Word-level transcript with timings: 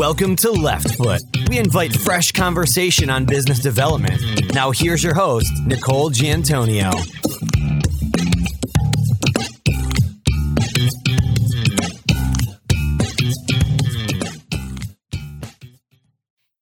Welcome 0.00 0.34
to 0.36 0.50
Left 0.50 0.96
Foot. 0.96 1.20
We 1.50 1.58
invite 1.58 1.92
fresh 1.92 2.32
conversation 2.32 3.10
on 3.10 3.26
business 3.26 3.58
development. 3.58 4.18
Now, 4.54 4.70
here's 4.70 5.04
your 5.04 5.12
host, 5.12 5.52
Nicole 5.66 6.08
Giantonio. 6.08 6.90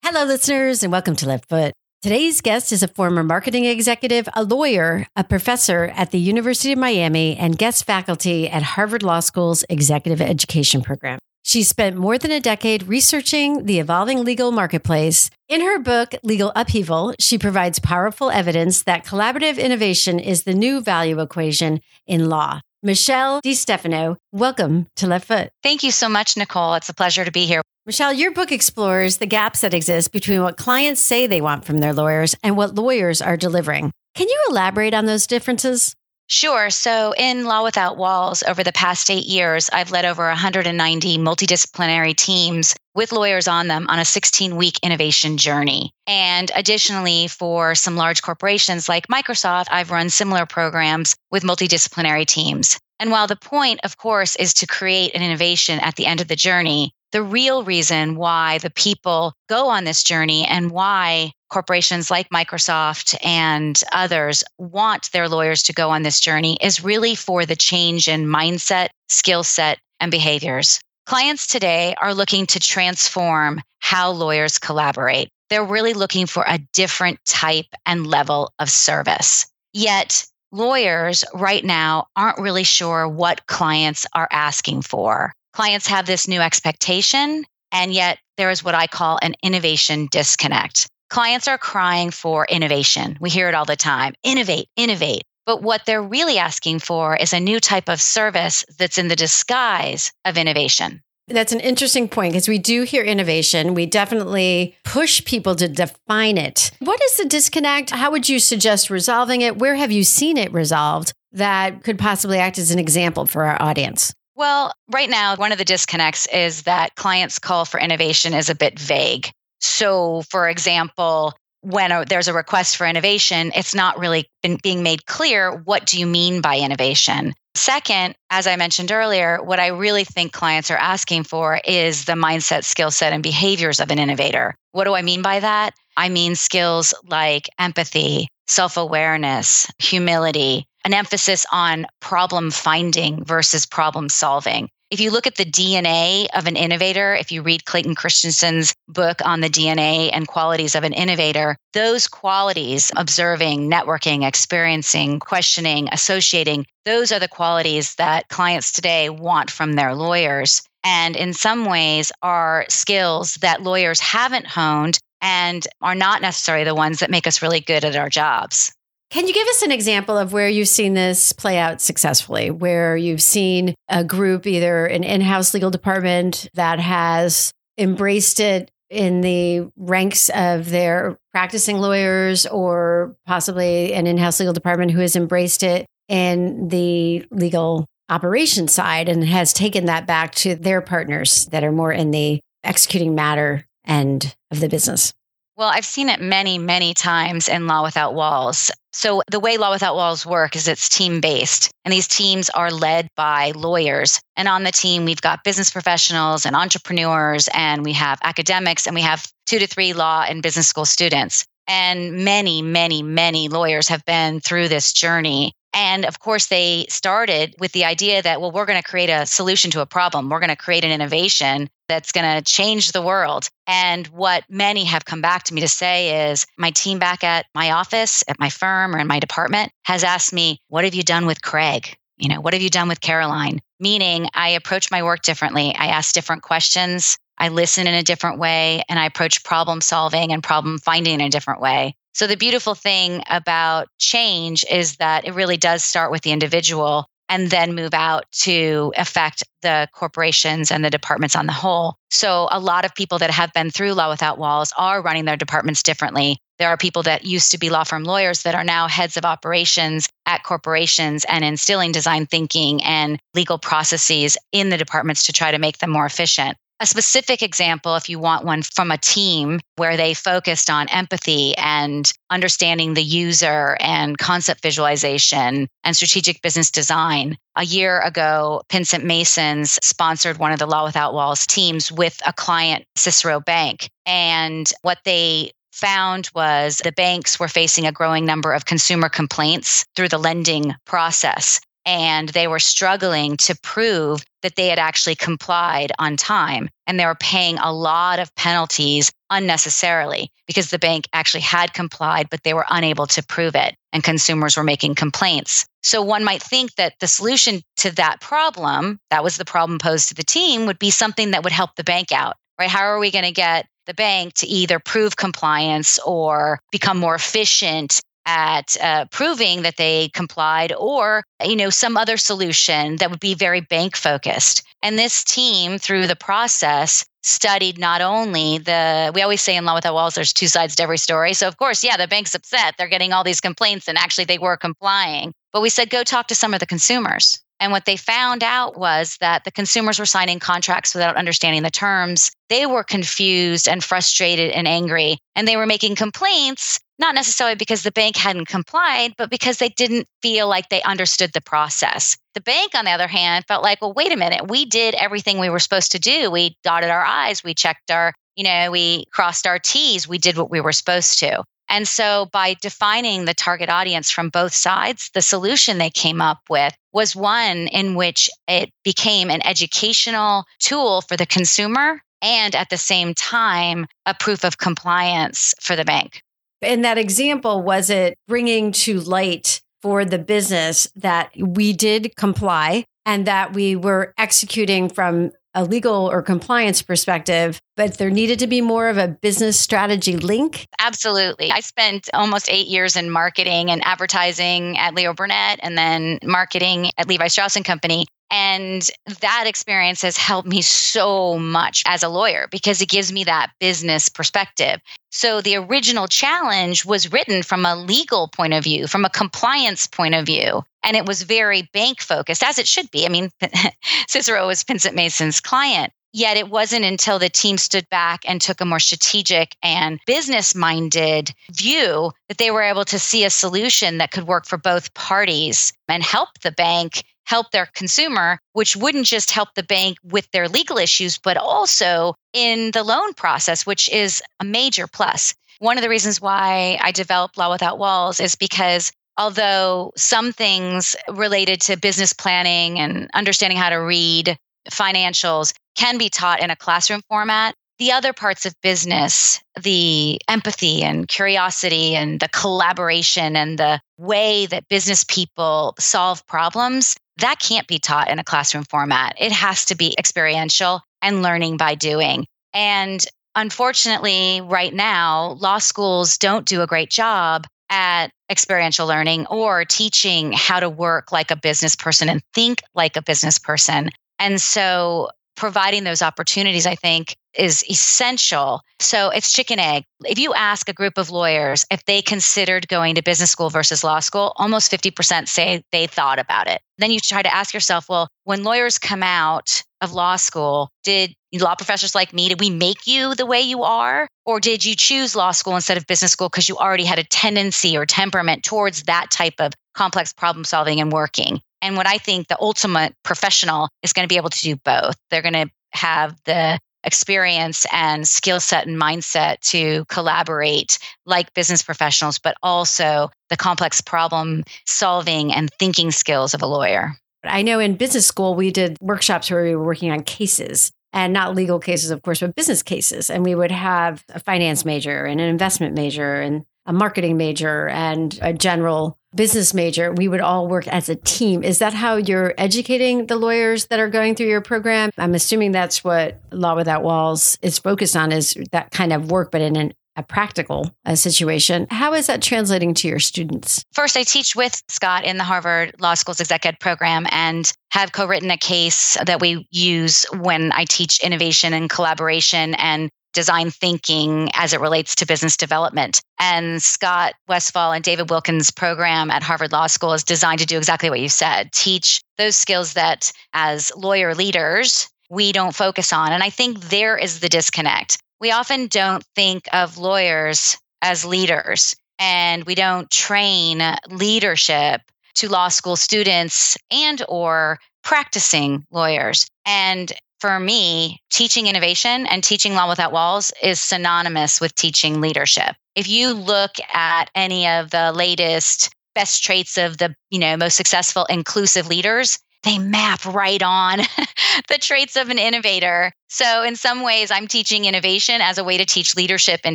Hello, 0.03 0.25
listeners, 0.25 0.83
and 0.83 0.91
welcome 0.91 1.15
to 1.15 1.27
Left 1.29 1.49
Foot. 1.49 1.73
Today's 2.03 2.41
guest 2.41 2.73
is 2.73 2.83
a 2.83 2.89
former 2.89 3.23
marketing 3.23 3.67
executive, 3.67 4.29
a 4.35 4.43
lawyer, 4.43 5.07
a 5.15 5.23
professor 5.23 5.93
at 5.95 6.11
the 6.11 6.19
University 6.19 6.73
of 6.73 6.81
Miami, 6.81 7.37
and 7.37 7.57
guest 7.57 7.85
faculty 7.85 8.49
at 8.49 8.65
Harvard 8.65 9.05
Law 9.05 9.21
School's 9.21 9.65
executive 9.69 10.21
education 10.21 10.83
program. 10.83 11.21
She 11.49 11.63
spent 11.63 11.97
more 11.97 12.19
than 12.19 12.31
a 12.31 12.41
decade 12.41 12.89
researching 12.89 13.65
the 13.65 13.79
evolving 13.79 14.23
legal 14.23 14.53
marketplace. 14.53 15.31
In 15.49 15.63
her 15.63 15.79
book, 15.79 16.15
Legal 16.23 16.53
Upheaval, 16.55 17.15
she 17.19 17.39
provides 17.39 17.79
powerful 17.79 18.31
evidence 18.31 18.83
that 18.83 19.07
collaborative 19.07 19.59
innovation 19.59 20.19
is 20.19 20.43
the 20.43 20.53
new 20.53 20.83
value 20.83 21.21
equation 21.21 21.81
in 22.07 22.29
law. 22.29 22.61
Michelle 22.83 23.41
DeStefano, 23.41 24.17
welcome 24.31 24.89
to 24.97 25.07
Left 25.07 25.27
Foot. 25.27 25.49
Thank 25.63 25.83
you 25.83 25.91
so 25.91 26.07
much, 26.07 26.37
Nicole. 26.37 26.75
It's 26.75 26.91
a 26.91 26.95
pleasure 26.95 27.25
to 27.25 27.33
be 27.33 27.47
here. 27.47 27.63
Michelle, 27.87 28.13
your 28.13 28.33
book 28.33 28.53
explores 28.53 29.17
the 29.17 29.25
gaps 29.25 29.63
that 29.63 29.73
exist 29.73 30.13
between 30.13 30.43
what 30.43 30.59
clients 30.59 31.01
say 31.01 31.27
they 31.27 31.41
want 31.41 31.65
from 31.65 31.79
their 31.79 31.95
lawyers 31.95 32.37
and 32.43 32.59
what 32.59 32.75
lawyers 32.75 33.23
are 33.23 33.39
delivering. 33.39 33.91
Can 34.15 34.29
you 34.29 34.47
elaborate 34.51 34.93
on 34.93 35.07
those 35.07 35.27
differences? 35.27 35.95
Sure. 36.31 36.69
So, 36.69 37.15
in 37.17 37.47
Law 37.47 37.65
Without 37.65 37.97
Walls, 37.97 38.43
over 38.47 38.63
the 38.63 38.73
past 38.73 39.11
eight 39.11 39.25
years, 39.25 39.71
I've 39.73 39.91
led 39.91 40.05
over 40.05 40.27
190 40.29 41.17
multidisciplinary 41.17 42.15
teams 42.15 42.77
with 42.95 43.13
lawyers 43.13 43.49
on 43.49 43.69
them 43.69 43.87
on 43.89 43.99
a 43.99 44.05
16 44.05 44.55
week 44.55 44.79
innovation 44.83 45.39
journey. 45.39 45.91
And 46.07 46.51
additionally, 46.55 47.29
for 47.29 47.75
some 47.75 47.97
large 47.97 48.21
corporations 48.21 48.91
like 48.91 49.07
Microsoft, 49.07 49.69
I've 49.71 49.91
run 49.91 50.11
similar 50.11 50.45
programs 50.45 51.17
with 51.31 51.45
multidisciplinary 51.45 52.27
teams. 52.27 52.79
And 53.01 53.11
while 53.11 53.27
the 53.27 53.37
point, 53.37 53.81
of 53.83 53.97
course, 53.97 54.37
is 54.37 54.53
to 54.55 54.67
create 54.67 55.15
an 55.15 55.23
innovation 55.23 55.81
at 55.81 55.97
the 55.97 56.05
end 56.05 56.21
of 56.21 56.29
the 56.29 56.37
journey, 56.37 56.93
the 57.11 57.23
real 57.23 57.65
reason 57.65 58.17
why 58.17 58.59
the 58.59 58.71
people 58.71 59.33
go 59.49 59.69
on 59.69 59.85
this 59.85 60.03
journey 60.03 60.45
and 60.45 60.71
why 60.71 61.33
corporations 61.49 62.11
like 62.11 62.29
Microsoft 62.31 63.17
and 63.25 63.81
others 63.93 64.45
want 64.59 65.11
their 65.13 65.29
lawyers 65.29 65.63
to 65.65 65.73
go 65.73 65.91
on 65.91 66.03
this 66.03 66.21
journey 66.21 66.59
is 66.61 66.85
really 66.85 67.15
for 67.15 67.47
the 67.47 67.57
change 67.57 68.09
in 68.09 68.27
mindset, 68.27 68.89
skill 69.09 69.43
set, 69.43 69.79
and 70.01 70.11
behaviors. 70.11 70.81
Clients 71.07 71.47
today 71.47 71.95
are 72.01 72.15
looking 72.15 72.47
to 72.47 72.61
transform 72.61 73.61
how 73.81 74.11
lawyers 74.11 74.59
collaborate. 74.59 75.29
They're 75.49 75.65
really 75.65 75.95
looking 75.95 76.27
for 76.27 76.45
a 76.47 76.61
different 76.73 77.19
type 77.25 77.67
and 77.87 78.07
level 78.07 78.53
of 78.59 78.71
service. 78.71 79.47
Yet, 79.73 80.27
lawyers 80.53 81.25
right 81.35 81.65
now 81.65 82.09
aren't 82.17 82.39
really 82.39 82.65
sure 82.65 83.09
what 83.09 83.47
clients 83.47 84.07
are 84.15 84.29
asking 84.31 84.83
for 84.83 85.33
clients 85.59 85.89
have 85.89 86.07
this 86.07 86.29
new 86.29 86.41
expectation, 86.41 87.45
and 87.73 87.93
yet 87.93 88.19
there 88.37 88.49
is 88.49 88.63
what 88.63 88.77
I 88.77 88.87
call 88.87 89.19
an 89.23 89.35
innovation 89.43 90.07
disconnect. 90.09 90.87
Clients 91.11 91.49
are 91.49 91.59
crying 91.59 92.11
for 92.11 92.45
innovation. 92.47 93.17
We 93.21 93.31
hear 93.31 93.49
it 93.49 93.55
all 93.55 93.65
the 93.65 93.77
time 93.77 94.15
innovate, 94.23 94.69
innovate. 94.77 95.23
But 95.47 95.63
what 95.63 95.87
they're 95.87 96.03
really 96.03 96.37
asking 96.37 96.81
for 96.81 97.17
is 97.17 97.33
a 97.33 97.41
new 97.41 97.59
type 97.59 97.89
of 97.89 98.03
service 98.03 98.67
that's 98.79 98.99
in 98.99 99.09
the 99.09 99.17
disguise 99.17 100.13
of 100.27 100.37
innovation. 100.37 101.03
That's 101.27 101.53
an 101.53 101.61
interesting 101.61 102.09
point 102.09 102.33
because 102.33 102.49
we 102.49 102.59
do 102.59 102.83
hear 102.83 103.03
innovation. 103.03 103.73
We 103.73 103.87
definitely 103.87 104.77
push 104.85 105.25
people 105.25 105.55
to 105.57 105.69
define 105.69 106.37
it. 106.37 106.71
What 106.81 107.03
is 107.03 107.17
the 107.17 107.25
disconnect? 107.25 107.91
How 107.91 108.11
would 108.11 108.29
you 108.29 108.39
suggest 108.39 108.91
resolving 108.91 109.41
it? 109.41 109.57
Where 109.57 109.77
have 109.77 109.93
you 109.93 110.05
seen 110.05 110.37
it 110.37 110.53
resolved 110.53 111.13
that 111.33 111.83
could 111.85 111.99
possibly 111.99 112.39
act 112.39 112.59
as 112.59 112.71
an 112.71 112.79
example 112.79 113.25
for 113.25 113.45
our 113.45 113.61
audience? 113.61 114.13
Well, 114.37 114.73
right 114.93 115.11
now, 115.11 115.37
one 115.37 115.53
of 115.53 115.59
the 115.59 115.65
disconnects 115.65 116.27
is 116.33 116.63
that 116.63 116.95
clients' 116.95 117.39
call 117.39 117.65
for 117.65 117.81
innovation 117.81 118.35
is 118.35 118.49
a 118.49 118.55
bit 118.55 118.79
vague. 118.79 119.31
So, 119.61 120.23
for 120.31 120.49
example, 120.49 121.35
when 121.63 121.91
a, 121.91 122.05
there's 122.05 122.29
a 122.29 122.33
request 122.33 122.77
for 122.77 122.87
innovation, 122.87 123.53
it's 123.55 123.75
not 123.75 123.99
really 123.99 124.27
been 124.43 124.59
being 124.63 124.83
made 124.83 125.07
clear 125.07 125.53
what 125.65 125.87
do 125.87 125.99
you 125.99 126.07
mean 126.07 126.41
by 126.41 126.59
innovation. 126.59 127.35
Second, 127.55 128.15
as 128.31 128.47
I 128.47 128.55
mentioned 128.55 128.93
earlier, 128.93 129.43
what 129.43 129.59
I 129.59 129.69
really 129.69 130.05
think 130.05 130.33
clients 130.33 130.71
are 130.71 130.77
asking 130.77 131.25
for 131.25 131.61
is 131.65 132.05
the 132.05 132.13
mindset, 132.13 132.65
skill 132.65 132.93
set, 132.93 133.13
and 133.13 133.23
behaviors 133.23 133.81
of 133.81 133.91
an 133.91 133.99
innovator. 133.99 134.55
What 134.73 134.85
do 134.85 134.95
I 134.95 135.03
mean 135.03 135.23
by 135.23 135.41
that? 135.41 135.75
I 135.97 136.09
mean 136.09 136.37
skills 136.37 136.95
like 137.09 137.49
empathy, 137.59 138.29
self 138.47 138.77
awareness, 138.77 139.67
humility, 139.81 140.67
an 140.85 140.95
emphasis 140.95 141.45
on 141.51 141.87
problem 142.01 142.53
finding 142.53 143.25
versus 143.25 143.67
problem 143.67 144.09
solving. 144.09 144.69
If 144.91 145.01
you 145.01 145.11
look 145.11 145.27
at 145.27 145.37
the 145.37 145.45
DNA 145.45 146.29
of 146.35 146.47
an 146.47 146.57
innovator, 146.57 147.15
if 147.15 147.31
you 147.31 147.43
read 147.43 147.67
Clayton 147.67 147.95
Christensen's 147.95 148.73
book 148.89 149.21
on 149.23 149.43
the 149.43 149.51
DNA 149.51 150.09
and 150.15 150.27
qualities 150.27 150.75
of 150.75 150.83
an 150.83 150.95
innovator, 150.95 151.59
those 151.75 152.09
qualities, 152.09 152.91
observing, 152.97 153.71
networking, 153.71 154.27
experiencing, 154.27 155.21
questioning, 155.21 155.91
associating, 155.93 156.65
those 156.87 157.13
are 157.13 157.19
the 157.19 157.29
qualities 157.29 157.97
that 157.97 158.31
clients 158.31 158.73
today 158.73 159.11
want 159.11 159.51
from 159.51 159.75
their 159.75 159.95
lawyers. 159.95 160.63
And 160.83 161.17
in 161.17 161.35
some 161.35 161.67
ways, 161.67 162.11
are 162.23 162.65
skills 162.71 163.35
that 163.43 163.63
lawyers 163.63 164.01
haven't 164.01 164.47
honed 164.47 164.99
and 165.21 165.67
are 165.83 165.95
not 165.95 166.23
necessarily 166.23 166.65
the 166.65 166.75
ones 166.75 167.01
that 167.01 167.11
make 167.11 167.27
us 167.27 167.43
really 167.43 167.61
good 167.61 167.85
at 167.85 167.97
our 167.97 168.09
jobs. 168.09 168.73
Can 169.11 169.27
you 169.27 169.33
give 169.33 169.49
us 169.49 169.63
an 169.63 169.73
example 169.73 170.19
of 170.19 170.35
where 170.35 170.49
you've 170.49 170.69
seen 170.69 170.93
this 170.93 171.33
play 171.33 171.57
out 171.57 171.81
successfully, 171.81 172.51
where 172.51 172.95
you've 172.95 173.23
seen 173.23 173.75
a 173.89 174.05
group, 174.05 174.47
either 174.47 174.85
an 174.85 175.03
in 175.03 175.23
house 175.23 175.55
legal 175.55 175.71
department 175.71 176.49
that 176.55 176.79
has 176.79 177.51
embraced 177.79 178.39
it 178.39 178.71
in 178.91 179.23
the 179.23 179.71
ranks 179.77 180.29
of 180.31 180.69
their 180.69 181.19
practicing 181.33 181.79
lawyers, 181.79 182.45
or 182.47 183.17
possibly 183.27 183.95
an 183.95 184.07
in 184.07 184.19
house 184.19 184.41
legal 184.41 184.53
department 184.53 184.91
who 184.91 185.01
has 185.01 185.17
embraced 185.17 185.63
it 185.63 185.87
in 186.09 186.69
the 186.69 187.27
legal 187.31 187.87
operation 188.11 188.69
side 188.69 189.09
and 189.09 189.25
has 189.25 189.55
taken 189.55 189.87
that 189.87 190.07
back 190.07 190.35
to 190.35 190.55
their 190.55 190.83
partners 190.83 191.47
that 191.47 191.65
are 191.65 191.73
more 191.73 191.93
in 191.93 192.11
the 192.11 192.41
executing 192.63 193.15
matter 193.15 193.65
end 193.87 194.35
of 194.51 194.61
the 194.61 194.69
business? 194.69 195.15
Well, 195.59 195.73
I've 195.75 195.85
seen 195.85 196.09
it 196.09 196.21
many, 196.21 196.57
many 196.57 196.95
times 196.95 197.49
in 197.49 197.67
Law 197.67 197.83
Without 197.83 198.15
Walls. 198.15 198.71
So, 198.93 199.25
the 199.29 199.41
way 199.41 199.57
Law 199.57 199.73
Without 199.73 199.97
Walls 199.97 200.25
work 200.25 200.55
is 200.55 200.69
it's 200.69 200.89
team 200.89 201.21
based, 201.21 201.73
and 201.85 201.93
these 201.93 202.07
teams 202.07 202.49
are 202.51 202.71
led 202.71 203.09
by 203.17 203.51
lawyers. 203.57 204.21
And 204.37 204.47
on 204.47 204.63
the 204.63 204.71
team, 204.71 205.05
we've 205.05 205.21
got 205.21 205.43
business 205.43 205.69
professionals 205.69 206.47
and 206.47 206.55
entrepreneurs, 206.55 207.49
and 207.53 207.85
we 207.85 207.93
have 207.95 208.21
academics, 208.23 208.87
and 208.87 208.95
we 208.95 209.03
have 209.03 209.27
two 209.47 209.59
to 209.59 209.67
three 209.67 209.95
law 209.95 210.25
and 210.29 210.45
business 210.45 210.69
school 210.69 210.85
students. 210.85 211.45
And 211.67 212.25
many, 212.25 212.63
many, 212.63 213.03
many 213.03 213.49
lawyers 213.49 213.89
have 213.89 214.05
been 214.05 214.39
through 214.39 214.69
this 214.69 214.93
journey. 214.93 215.55
And 215.73 216.05
of 216.05 216.21
course, 216.21 216.47
they 216.47 216.87
started 216.89 217.57
with 217.59 217.73
the 217.73 217.85
idea 217.85 218.23
that, 218.23 218.41
well, 218.41 218.53
we're 218.53 218.65
going 218.65 218.81
to 218.81 218.89
create 218.89 219.11
a 219.11 219.27
solution 219.27 219.73
to 219.73 219.81
a 219.81 219.87
problem. 219.87 220.29
We're 220.29 220.39
going 220.39 220.51
to 220.51 220.57
create 220.57 220.85
an 220.85 220.93
innovation 220.93 221.69
that's 221.89 222.13
going 222.13 222.37
to 222.37 222.43
change 222.43 222.93
the 222.93 223.03
world. 223.03 223.49
And 223.67 224.07
what 224.09 224.45
many 224.49 224.85
have 224.85 225.05
come 225.05 225.21
back 225.21 225.45
to 225.45 225.55
me 225.55 225.61
to 225.63 225.69
say 225.69 226.31
is 226.31 226.47
my 226.57 226.71
team 226.71 226.99
back 226.99 227.25
at 227.25 227.47
my 227.55 227.73
office, 227.73 228.23
at 228.29 228.39
my 228.39 228.51
firm, 228.51 228.95
or 228.95 228.99
in 228.99 229.07
my 229.07 229.19
department 229.19 229.73
has 229.85 230.05
asked 230.05 230.33
me, 230.33 230.59
What 230.69 230.85
have 230.85 230.95
you 230.95 231.03
done 231.03 231.27
with 231.27 231.43
Craig? 231.43 231.97
You 232.19 232.29
know, 232.29 232.41
what 232.41 232.53
have 232.53 232.63
you 232.63 232.71
done 232.71 232.89
with 232.89 233.01
Caroline? 233.01 233.61
Meaning, 233.81 234.29
I 234.35 234.51
approach 234.51 234.91
my 234.91 235.03
work 235.03 235.23
differently. 235.23 235.75
I 235.75 235.87
ask 235.87 236.15
different 236.15 236.43
questions. 236.43 237.17
I 237.39 237.49
listen 237.49 237.87
in 237.87 237.95
a 237.95 238.03
different 238.03 238.41
way 238.41 238.83
and 238.89 238.99
I 238.99 239.07
approach 239.07 239.45
problem 239.45 239.81
solving 239.81 240.33
and 240.33 240.43
problem 240.43 240.79
finding 240.79 241.15
in 241.15 241.21
a 241.21 241.29
different 241.29 241.61
way. 241.61 241.95
So, 242.15 242.27
the 242.27 242.37
beautiful 242.37 242.75
thing 242.75 243.23
about 243.31 243.89
change 243.99 244.65
is 244.71 244.97
that 244.97 245.25
it 245.25 245.35
really 245.35 245.57
does 245.57 245.85
start 245.85 246.11
with 246.11 246.23
the 246.23 246.33
individual 246.33 247.09
and 247.29 247.51
then 247.51 247.75
move 247.75 247.95
out 247.95 248.25
to 248.33 248.93
affect 248.97 249.45
the 249.63 249.89
corporations 249.93 250.71
and 250.71 250.85
the 250.85 250.91
departments 250.91 251.37
on 251.37 251.47
the 251.47 251.53
whole. 251.53 251.97
So, 252.11 252.49
a 252.51 252.61
lot 252.61 252.85
of 252.85 252.95
people 252.95 253.19
that 253.19 253.31
have 253.31 253.53
been 253.53 253.71
through 253.71 253.93
Law 253.93 254.09
Without 254.09 254.39
Walls 254.39 254.73
are 254.77 255.03
running 255.03 255.25
their 255.25 255.37
departments 255.37 255.83
differently. 255.83 256.39
There 256.59 256.69
are 256.69 256.77
people 256.77 257.05
that 257.05 257.25
used 257.25 257.53
to 257.53 257.59
be 257.59 257.71
law 257.71 257.85
firm 257.85 258.05
lawyers 258.05 258.43
that 258.43 258.55
are 258.55 258.65
now 258.65 258.89
heads 258.89 259.17
of 259.17 259.25
operations 259.25 260.09
at 260.27 260.43
corporations 260.43 261.25
and 261.29 261.45
instilling 261.45 261.93
design 261.93 262.27
thinking 262.27 262.83
and 262.83 263.21
legal 263.35 263.59
processes 263.59 264.37
in 264.51 264.69
the 264.71 264.77
departments 264.77 265.27
to 265.27 265.33
try 265.33 265.53
to 265.53 265.59
make 265.59 265.79
them 265.79 265.91
more 265.91 266.07
efficient. 266.07 266.57
A 266.81 266.87
specific 266.87 267.43
example, 267.43 267.97
if 267.97 268.09
you 268.09 268.19
want 268.19 268.45
one 268.45 268.63
from 268.63 268.91
a 268.91 268.99
team 268.99 269.61
where 269.77 269.97
they 269.97 270.15
focused 270.15 270.71
on 270.71 270.89
empathy 270.89 271.57
and 271.57 272.13
understanding 272.31 272.95
the 272.95 273.03
user 273.03 273.77
and 273.81 274.17
concept 274.19 274.63
visualization 274.63 275.67
and 275.85 275.97
strategic 275.97 276.41
business 276.43 276.71
design. 276.71 277.37
A 277.57 277.65
year 277.65 278.01
ago, 278.01 278.63
Pinsent 278.69 279.05
Masons 279.05 279.79
sponsored 279.83 280.39
one 280.39 280.53
of 280.53 280.59
the 280.59 280.67
Law 280.67 280.85
Without 280.85 281.15
Walls 281.15 281.47
teams 281.47 281.91
with 281.91 282.21
a 282.27 282.33
client, 282.33 282.85
Cicero 282.97 283.41
Bank. 283.41 283.89
And 284.07 284.71
what 284.83 284.99
they 285.05 285.51
found 285.73 286.29
was 286.35 286.79
the 286.79 286.93
banks 286.93 287.39
were 287.39 287.49
facing 287.49 287.87
a 287.87 287.93
growing 287.93 288.25
number 288.25 288.53
of 288.53 288.65
consumer 288.65 289.09
complaints 289.09 289.85
through 289.97 290.09
the 290.09 290.19
lending 290.19 290.75
process 290.87 291.61
and 291.89 292.29
they 292.29 292.47
were 292.47 292.59
struggling 292.59 293.39
to 293.39 293.57
prove 293.63 294.23
that 294.43 294.57
they 294.57 294.69
had 294.69 294.79
actually 294.79 295.15
complied 295.15 295.91
on 295.99 296.19
time. 296.19 296.69
And 296.87 297.01
they 297.01 297.07
were 297.07 297.15
paying 297.15 297.57
a 297.57 297.73
lot 297.73 298.19
of 298.19 298.35
penalties 298.35 299.11
unnecessarily 299.31 300.31
because 300.47 300.69
the 300.69 300.79
bank 300.79 301.09
actually 301.15 301.41
had 301.41 301.73
complied, 301.73 302.29
but 302.29 302.43
they 302.43 302.53
were 302.53 302.67
unable 302.69 303.07
to 303.07 303.25
prove 303.25 303.55
it. 303.55 303.75
And 303.95 304.05
consumers 304.05 304.55
were 304.55 304.65
making 304.65 304.97
complaints. 304.97 305.65
So 305.83 306.03
one 306.03 306.25
might 306.25 306.43
think 306.43 306.75
that 306.75 306.93
the 307.01 307.07
solution 307.07 307.63
to 307.79 307.91
that 307.93 308.21
problem, 308.21 308.99
that 309.09 309.25
was 309.25 309.39
the 309.39 309.47
problem 309.47 309.79
posed 309.79 310.09
to 310.09 310.15
the 310.15 310.23
team, 310.23 310.67
would 310.67 310.79
be 310.79 310.91
something 310.91 311.31
that 311.31 311.43
would 311.43 311.55
help 311.55 311.71
the 311.77 311.85
bank 311.85 312.13
out, 312.13 312.37
right? 312.61 312.69
How 312.69 312.83
are 312.83 312.99
we 312.99 313.11
going 313.11 313.25
to 313.25 313.33
get 313.33 313.67
the 313.87 313.95
bank 313.95 314.35
to 314.35 314.47
either 314.47 314.79
prove 314.79 315.17
compliance 315.17 315.99
or 316.01 316.61
become 316.71 316.99
more 316.99 317.15
efficient 317.15 318.03
at 318.29 318.77
uh, 318.83 319.07
proving 319.11 319.63
that 319.63 319.79
they 319.79 320.11
complied 320.11 320.71
or 320.75 321.25
you 321.43 321.57
know 321.57 321.71
some 321.71 321.97
other 321.97 322.19
solution 322.19 322.97
that 322.97 323.11
would 323.11 323.21
be 323.21 323.35
very 323.35 323.63
bank 323.63 323.97
focused. 323.97 324.63
And 324.83 324.99
this 324.99 325.25
team 325.25 325.79
through 325.79 326.07
the 326.07 326.15
process 326.15 327.07
studied 327.23 327.79
not 327.79 328.03
only 328.03 328.59
the 328.59 329.11
we 329.15 329.23
always 329.23 329.41
say 329.41 329.57
in 329.57 329.65
law 329.65 329.75
without 329.75 329.95
walls 329.95 330.15
there's 330.15 330.35
two 330.35 330.47
sides 330.47 330.77
to 330.77 330.83
every 330.83 330.99
story. 330.99 331.33
So 331.33 331.49
of 331.49 331.57
course 331.57 331.83
yeah 331.83 331.97
the 331.97 332.07
bank's 332.07 332.35
upset. 332.35 332.75
They're 332.77 332.87
getting 332.87 333.15
all 333.15 333.25
these 333.25 333.41
complaints 333.41 333.89
and 333.89 333.97
actually 333.97 334.27
they 334.27 334.39
were 334.39 334.59
complying 334.59 335.33
but 335.53 335.63
we 335.63 335.71
said 335.71 335.91
go 335.91 336.03
talk 336.03 336.29
to 336.29 336.35
some 336.35 336.55
of 336.55 336.61
the 336.61 336.67
consumers 336.67 337.39
and 337.61 337.73
what 337.73 337.85
they 337.87 337.97
found 337.97 338.43
out 338.43 338.79
was 338.79 339.17
that 339.21 339.45
the 339.45 339.51
consumers 339.51 339.99
were 339.99 340.07
signing 340.07 340.39
contracts 340.39 340.95
without 340.95 341.17
understanding 341.17 341.63
the 341.63 341.71
terms. 341.71 342.31
They 342.49 342.67
were 342.67 342.85
confused 342.85 343.69
and 343.69 343.83
frustrated 343.83 344.53
and 344.53 344.69
angry, 344.69 345.19
and 345.35 345.47
they 345.47 345.57
were 345.57 345.67
making 345.67 345.97
complaints 345.97 346.79
not 347.01 347.15
necessarily 347.15 347.55
because 347.55 347.85
the 347.85 347.93
bank 347.93 348.17
hadn't 348.17 348.47
complied, 348.47 349.15
but 349.17 349.31
because 349.31 349.59
they 349.59 349.69
didn't 349.69 350.07
feel 350.21 350.49
like 350.49 350.69
they 350.69 350.83
understood 350.83 351.33
the 351.33 351.41
process. 351.41 352.17
The 352.35 352.41
bank, 352.41 352.73
on 352.75 352.85
the 352.85 352.91
other 352.91 353.07
hand, 353.07 353.45
felt 353.47 353.63
like, 353.63 353.81
well, 353.81 353.93
wait 353.93 354.13
a 354.13 354.17
minute, 354.17 354.49
we 354.49 354.65
did 354.65 354.95
everything 354.97 355.39
we 355.39 355.49
were 355.49 355.61
supposed 355.61 355.93
to 355.93 356.01
do. 356.01 356.29
We 356.29 356.57
dotted 356.65 356.91
our 356.91 357.05
I's, 357.05 357.45
we 357.45 357.55
checked 357.55 357.93
our, 357.93 358.13
you 358.35 358.43
know, 358.43 358.73
we 358.73 359.05
crossed 359.13 359.47
our 359.47 359.61
T's, 359.61 360.09
we 360.09 360.19
did 360.19 360.37
what 360.37 360.51
we 360.51 360.61
were 360.61 360.73
supposed 360.73 361.21
to. 361.21 361.45
And 361.69 361.87
so 361.87 362.29
by 362.33 362.55
defining 362.61 363.25
the 363.25 363.35
target 363.35 363.69
audience 363.69 364.11
from 364.11 364.31
both 364.31 364.55
sides, 364.55 365.11
the 365.15 365.23
solution 365.23 365.79
they 365.79 365.91
came 365.91 366.21
up 366.21 366.39
with 366.49 366.75
was 366.93 367.15
one 367.15 367.69
in 367.69 367.95
which 367.95 368.31
it 368.47 368.71
became 368.85 369.31
an 369.31 369.47
educational 369.47 370.45
tool 370.61 371.03
for 371.03 371.17
the 371.17 371.27
consumer 371.27 372.01
and 372.23 372.55
at 372.55 372.71
the 372.71 372.77
same 372.77 373.15
time, 373.15 373.87
a 374.07 374.15
proof 374.15 374.45
of 374.45 374.59
compliance 374.59 375.55
for 375.61 375.77
the 375.77 375.85
bank. 375.85 376.23
In 376.63 376.83
that 376.83 376.99
example, 376.99 377.63
was 377.63 377.91
it 377.91 378.19
bringing 378.27 378.73
to 378.73 379.01
light 379.01 379.61
for 379.81 380.05
the 380.05 380.19
business 380.19 380.89
that 380.97 381.31
we 381.39 381.73
did 381.73 382.17
comply 382.17 382.85
and 383.07 383.27
that 383.27 383.53
we 383.53 383.77
were 383.77 384.13
executing 384.19 384.89
from 384.89 385.31
a 385.59 385.65
legal 385.65 386.09
or 386.09 386.23
compliance 386.23 386.83
perspective, 386.83 387.61
but 387.77 387.99
there 387.99 388.11
needed 388.11 388.39
to 388.39 388.47
be 388.47 388.61
more 388.61 388.89
of 388.89 388.97
a 388.97 389.09
business 389.09 389.59
strategy 389.59 390.17
link? 390.17 390.69
Absolutely. 390.79 391.51
I 391.51 391.59
spent 391.61 392.09
almost 392.15 392.49
eight 392.49 392.69
years 392.69 392.95
in 392.95 393.11
marketing 393.11 393.69
and 393.69 393.83
advertising 393.85 394.79
at 394.79 394.95
Leo 394.95 395.13
Burnett 395.13 395.59
and 395.61 395.77
then 395.77 396.21
marketing 396.23 396.93
at 396.97 397.09
Levi 397.09 397.27
Strauss 397.27 397.57
and 397.57 397.65
Company. 397.65 398.07
And 398.31 398.87
that 399.21 399.45
experience 399.47 400.03
has 400.03 400.17
helped 400.17 400.47
me 400.47 400.63
so 400.63 401.39
much 401.39 401.83
as 401.87 402.05
a 402.05 402.09
lawyer 402.09 402.47
because 402.53 402.81
it 402.81 402.89
gives 402.89 403.11
me 403.11 403.25
that 403.25 403.51
business 403.59 404.09
perspective. 404.09 404.81
So 405.11 405.41
the 405.41 405.57
original 405.57 406.07
challenge 406.07 406.85
was 406.85 407.11
written 407.13 407.43
from 407.43 407.65
a 407.65 407.77
legal 407.77 408.29
point 408.29 408.53
of 408.53 408.65
view, 408.65 408.87
from 408.87 409.05
a 409.05 409.11
compliance 409.11 409.87
point 409.87 410.15
of 410.15 410.27
view. 410.27 410.63
And 410.83 410.97
it 410.97 411.07
was 411.07 411.23
very 411.23 411.63
bank 411.73 412.01
focused, 412.01 412.43
as 412.43 412.59
it 412.59 412.69
should 412.69 412.91
be. 412.91 413.05
I 413.05 413.09
mean, 413.09 413.31
Cicero 414.09 414.47
was 414.47 414.65
Pinsent 414.65 414.95
Mason's 414.95 415.41
client. 415.41 415.93
Yet 416.13 416.39
it 416.39 416.49
wasn't 416.49 416.87
until 416.87 417.19
the 417.19 417.29
team 417.29 417.59
stood 417.59 417.89
back 417.91 418.21
and 418.27 418.41
took 418.41 418.61
a 418.61 418.65
more 418.65 418.81
strategic 418.81 419.55
and 419.63 420.01
business 420.07 420.55
minded 420.55 421.33
view 421.53 422.13
that 422.29 422.39
they 422.39 422.51
were 422.51 422.63
able 422.63 422.87
to 422.87 422.99
see 422.99 423.25
a 423.25 423.31
solution 423.31 423.99
that 423.99 424.11
could 424.11 424.27
work 424.27 424.47
for 424.47 424.57
both 424.57 424.95
parties 424.95 425.73
and 425.87 426.03
help 426.03 426.31
the 426.41 426.51
bank 426.51 427.05
help 427.29 427.51
their 427.51 427.67
consumer, 427.75 428.39
which 428.55 428.75
wouldn't 428.75 429.05
just 429.05 429.31
help 429.31 429.51
the 429.55 429.63
bank 429.63 429.99
with 430.03 430.29
their 430.31 430.49
legal 430.49 430.79
issues, 430.79 431.19
but 431.19 431.37
also 431.37 432.15
in 432.33 432.71
the 432.71 432.83
loan 432.83 433.13
process, 433.13 433.67
which 433.67 433.89
is 433.91 434.23
a 434.41 434.45
major 434.45 434.87
plus. 434.87 435.35
One 435.59 435.77
of 435.77 435.83
the 435.83 435.91
reasons 435.91 436.23
why 436.23 436.79
I 436.83 436.91
developed 436.91 437.37
Law 437.37 437.51
Without 437.51 437.79
Walls 437.79 438.19
is 438.19 438.35
because 438.35 438.93
although 439.19 439.93
some 439.95 440.33
things 440.33 440.97
related 441.09 441.61
to 441.63 441.77
business 441.77 442.15
planning 442.15 442.79
and 442.79 443.11
understanding 443.13 443.59
how 443.59 443.69
to 443.69 443.77
read 443.77 444.39
financials 444.71 445.53
can 445.77 445.99
be 445.99 446.09
taught 446.09 446.41
in 446.41 446.51
a 446.51 446.57
classroom 446.57 447.03
format, 447.09 447.55
the 447.79 447.93
other 447.93 448.13
parts 448.13 448.47
of 448.47 448.55
business, 448.63 449.41
the 449.61 450.21
empathy 450.29 450.83
and 450.83 451.07
curiosity 451.09 451.95
and 451.95 452.21
the 452.21 452.29
collaboration 452.29 453.37
and 453.37 453.59
the 453.59 453.81
way 453.99 454.47
that 454.47 454.69
business 454.69 455.05
people 455.05 455.75
solve 455.79 456.27
problems, 456.27 456.97
that 457.19 457.39
can't 457.41 457.67
be 457.67 457.79
taught 457.79 458.11
in 458.11 458.19
a 458.19 458.25
classroom 458.25 458.65
format. 458.65 459.15
It 459.19 459.33
has 459.33 459.65
to 459.67 459.77
be 459.77 459.95
experiential 459.99 460.83
and 461.03 461.23
learning 461.23 461.57
by 461.57 461.75
doing. 461.75 462.27
And 462.53 463.05
unfortunately, 463.35 464.41
right 464.41 464.73
now, 464.73 465.37
law 465.41 465.59
schools 465.59 466.19
don't 466.19 466.47
do 466.47 466.63
a 466.63 466.67
great 466.67 466.91
job 466.91 467.47
at 467.71 468.09
experiential 468.31 468.87
learning 468.87 469.27
or 469.27 469.65
teaching 469.65 470.33
how 470.33 470.61
to 470.61 470.71
work 470.71 471.13
like 471.13 471.31
a 471.31 471.37
business 471.37 471.77
person 471.77 472.09
and 472.09 472.23
think 472.35 472.61
like 472.75 472.97
a 472.97 473.03
business 473.03 473.39
person. 473.39 473.91
And 474.19 474.41
so 474.41 475.11
providing 475.37 475.85
those 475.85 476.03
opportunities, 476.03 476.67
I 476.67 476.75
think, 476.75 477.17
is 477.39 477.65
essential. 477.71 478.61
So 478.81 479.11
it's 479.11 479.33
chicken 479.33 479.59
egg. 479.59 479.85
If 480.05 480.19
you 480.19 480.35
ask 480.35 480.69
a 480.69 480.75
group 480.75 480.99
of 480.99 481.11
lawyers 481.11 481.65
if 481.71 481.85
they 481.85 482.03
considered 482.03 482.69
going 482.69 482.97
to 482.97 483.03
business 483.03 483.31
school 483.31 483.49
versus 483.49 483.85
law 483.85 484.01
school, 484.01 484.33
almost 484.37 484.71
50% 484.71 485.29
say 485.29 485.63
they 485.73 485.87
thought 485.87 486.19
about 486.19 486.49
it. 486.49 486.61
Then 486.79 486.91
you 486.91 487.01
try 487.01 487.23
to 487.23 487.35
ask 487.35 487.55
yourself, 487.55 487.89
well, 487.89 488.09
when 488.25 488.45
lawyers 488.45 488.79
come 488.79 489.03
out 489.03 489.63
of 489.81 489.93
law 489.93 490.17
school, 490.17 490.71
did 490.83 491.15
law 491.33 491.55
professors 491.55 491.95
like 491.95 492.13
me, 492.13 492.29
did 492.29 492.41
we 492.41 492.51
make 492.51 492.87
you 492.87 493.15
the 493.15 493.27
way 493.27 493.41
you 493.41 493.63
are? 493.63 494.09
Or 494.27 494.41
did 494.41 494.65
you 494.65 494.75
choose 494.75 495.17
law 495.17 495.31
school 495.31 495.55
instead 495.55 495.77
of 495.77 495.87
business 495.87 496.13
school 496.13 496.29
because 496.29 496.49
you 496.49 496.57
already 496.57 496.85
had 496.85 496.99
a 496.99 497.05
tendency 497.05 497.77
or 497.77 497.87
temperament 497.87 498.43
towards 498.45 498.83
that 498.85 499.11
type 499.11 499.35
of 499.39 499.53
complex 499.75 500.13
problem 500.13 500.45
solving 500.45 500.81
and 500.81 500.93
working? 500.93 501.41
And 501.63 501.77
what 501.77 501.87
I 501.87 501.99
think 501.99 502.29
the 502.29 502.41
ultimate 502.41 502.95
professional 503.05 503.69
is 503.83 503.93
going 503.93 504.05
to 504.07 504.13
be 504.13 504.17
able 504.17 504.31
to 504.31 504.41
do 504.41 504.57
both. 504.57 504.97
They're 505.11 505.23
going 505.23 505.35
to 505.35 505.51
have 505.73 506.17
the 506.25 506.59
experience 506.85 507.67
and 507.73 508.07
skill 508.07 508.41
set 508.41 508.67
and 508.67 508.81
mindset 508.81 509.41
to 509.41 509.85
collaborate 509.87 510.79
like 511.07 511.33
business 511.35 511.63
professionals, 511.63 512.19
but 512.19 512.37
also 512.43 513.11
the 513.31 513.37
complex 513.37 513.81
problem 513.81 514.45
solving 514.67 515.33
and 515.33 515.51
thinking 515.59 515.91
skills 515.91 516.35
of 516.35 516.43
a 516.43 516.47
lawyer. 516.47 516.97
I 517.25 517.43
know 517.43 517.59
in 517.59 517.77
business 517.77 518.07
school, 518.07 518.35
we 518.35 518.51
did 518.51 518.77
workshops 518.81 519.31
where 519.31 519.43
we 519.43 519.55
were 519.55 519.65
working 519.65 519.91
on 519.91 520.03
cases 520.03 520.71
and 520.93 521.13
not 521.13 521.35
legal 521.35 521.59
cases, 521.59 521.91
of 521.91 522.03
course, 522.03 522.21
but 522.21 522.35
business 522.35 522.63
cases. 522.63 523.11
And 523.11 523.25
we 523.25 523.35
would 523.35 523.51
have 523.51 524.05
a 524.11 524.21
finance 524.21 524.65
major 524.65 525.05
and 525.05 525.21
an 525.21 525.29
investment 525.29 525.75
major 525.75 526.21
and 526.21 526.45
a 526.67 526.73
marketing 526.73 527.17
major 527.17 527.69
and 527.69 528.19
a 528.23 528.33
general 528.33 528.98
business 529.15 529.55
major, 529.55 529.93
we 529.93 530.09
would 530.09 530.21
all 530.21 530.49
work 530.49 530.69
as 530.69 530.89
a 530.89 530.97
team. 530.97 531.43
Is 531.43 531.59
that 531.59 531.75
how 531.75 531.97
you're 531.97 532.35
educating 532.39 533.07
the 533.07 533.17
lawyers 533.17 533.67
that 533.67 533.81
are 533.81 533.89
going 533.89 534.15
through 534.15 534.29
your 534.29 534.41
program? 534.41 534.91
I'm 534.99 535.15
assuming 535.15 535.53
that's 535.53 535.83
what 535.83 536.21
Law 536.31 536.55
Without 536.57 536.83
Walls 536.83 537.39
is 537.43 537.59
focused 537.59 537.97
on 537.97 538.13
is 538.13 538.37
that 538.53 538.71
kind 538.71 538.93
of 538.93 539.11
work, 539.11 539.31
but 539.31 539.41
in 539.41 539.57
an 539.57 539.73
a 539.99 540.03
practical 540.05 540.73
uh, 540.87 540.95
situation. 540.95 541.67
How 541.71 541.93
is 541.93 542.07
that 542.07 542.23
translating 542.23 542.73
to 542.75 542.89
your 542.89 543.01
students? 543.01 543.65
First, 543.73 543.97
I 543.97 544.05
teach 544.05 544.37
with 544.37 544.63
Scott 544.69 545.05
in 545.05 545.19
the 545.19 545.25
Harvard 545.25 545.75
Law 545.81 545.95
School's 545.95 546.21
Exec 546.21 546.47
Ed 546.47 546.61
program 546.61 547.05
and 547.11 547.53
have 547.73 547.91
co 547.91 548.07
written 548.07 548.31
a 548.31 548.39
case 548.39 548.97
that 549.05 549.21
we 549.21 549.47
use 549.51 550.07
when 550.17 550.53
I 550.53 550.67
teach 550.67 551.03
innovation 551.03 551.53
and 551.53 551.69
collaboration 551.69 552.55
and 552.55 552.91
design 553.13 553.51
thinking 553.51 554.31
as 554.35 554.53
it 554.53 554.61
relates 554.61 554.95
to 554.97 555.07
business 555.07 555.37
development. 555.37 556.03
And 556.21 556.63
Scott 556.63 557.15
Westfahl 557.29 557.75
and 557.75 557.85
David 557.85 558.11
Wilkins' 558.11 558.51
program 558.51 559.11
at 559.11 559.23
Harvard 559.23 559.53
Law 559.53 559.67
School 559.67 559.93
is 559.93 560.05
designed 560.05 560.41
to 560.41 560.47
do 560.47 560.59
exactly 560.59 560.91
what 560.91 561.01
you 561.01 561.09
said 561.09 561.53
teach 561.53 562.01
those 562.17 562.37
skills 562.37 562.75
that 562.75 563.13
as 563.33 563.73
lawyer 563.77 564.15
leaders 564.15 564.89
we 565.11 565.33
don't 565.33 565.55
focus 565.55 565.93
on. 565.93 566.13
And 566.13 566.23
I 566.23 566.31
think 566.31 566.61
there 566.61 566.97
is 566.97 567.21
the 567.21 567.29
disconnect. 567.29 567.99
We 568.21 568.31
often 568.31 568.67
don't 568.67 569.05
think 569.15 569.49
of 569.53 569.79
lawyers 569.79 570.59
as 570.83 571.05
leaders 571.05 571.75
and 571.99 572.45
we 572.45 572.55
don't 572.55 572.91
train 572.91 573.63
leadership 573.89 574.83
to 575.15 575.29
law 575.29 575.49
school 575.49 575.77
students 575.77 576.57
and 576.71 577.03
or 577.09 577.59
practicing 577.83 578.65
lawyers. 578.71 579.27
And 579.47 579.93
for 580.21 580.39
me, 580.41 581.01
teaching 581.11 581.47
innovation 581.47 582.07
and 582.07 582.23
teaching 582.23 582.55
law 582.55 582.69
without 582.69 582.93
walls 582.93 583.33
is 583.43 583.61
synonymous 583.61 584.41
with 584.41 584.55
teaching 584.55 585.01
leadership. 585.01 585.55
If 585.75 585.89
you 585.89 586.13
look 586.13 586.53
at 586.73 587.11
any 587.15 587.47
of 587.47 587.71
the 587.71 587.93
latest 587.93 588.71
best 588.95 589.23
traits 589.23 589.57
of 589.57 589.79
the, 589.79 589.95
you 590.11 590.19
know, 590.19 590.37
most 590.37 590.57
successful 590.57 591.05
inclusive 591.09 591.69
leaders, 591.69 592.19
they 592.43 592.59
map 592.59 593.05
right 593.05 593.43
on 593.43 593.79
the 594.49 594.59
traits 594.59 594.97
of 594.97 595.09
an 595.09 595.19
innovator. 595.19 595.93
So 596.09 596.43
in 596.43 596.57
some 596.57 596.83
ways 596.83 597.11
I'm 597.11 597.29
teaching 597.29 597.65
innovation 597.65 598.21
as 598.21 598.39
a 598.39 598.45
way 598.45 598.59
to 598.59 598.65
teach 598.65 598.97
leadership 598.97 599.41
in 599.45 599.55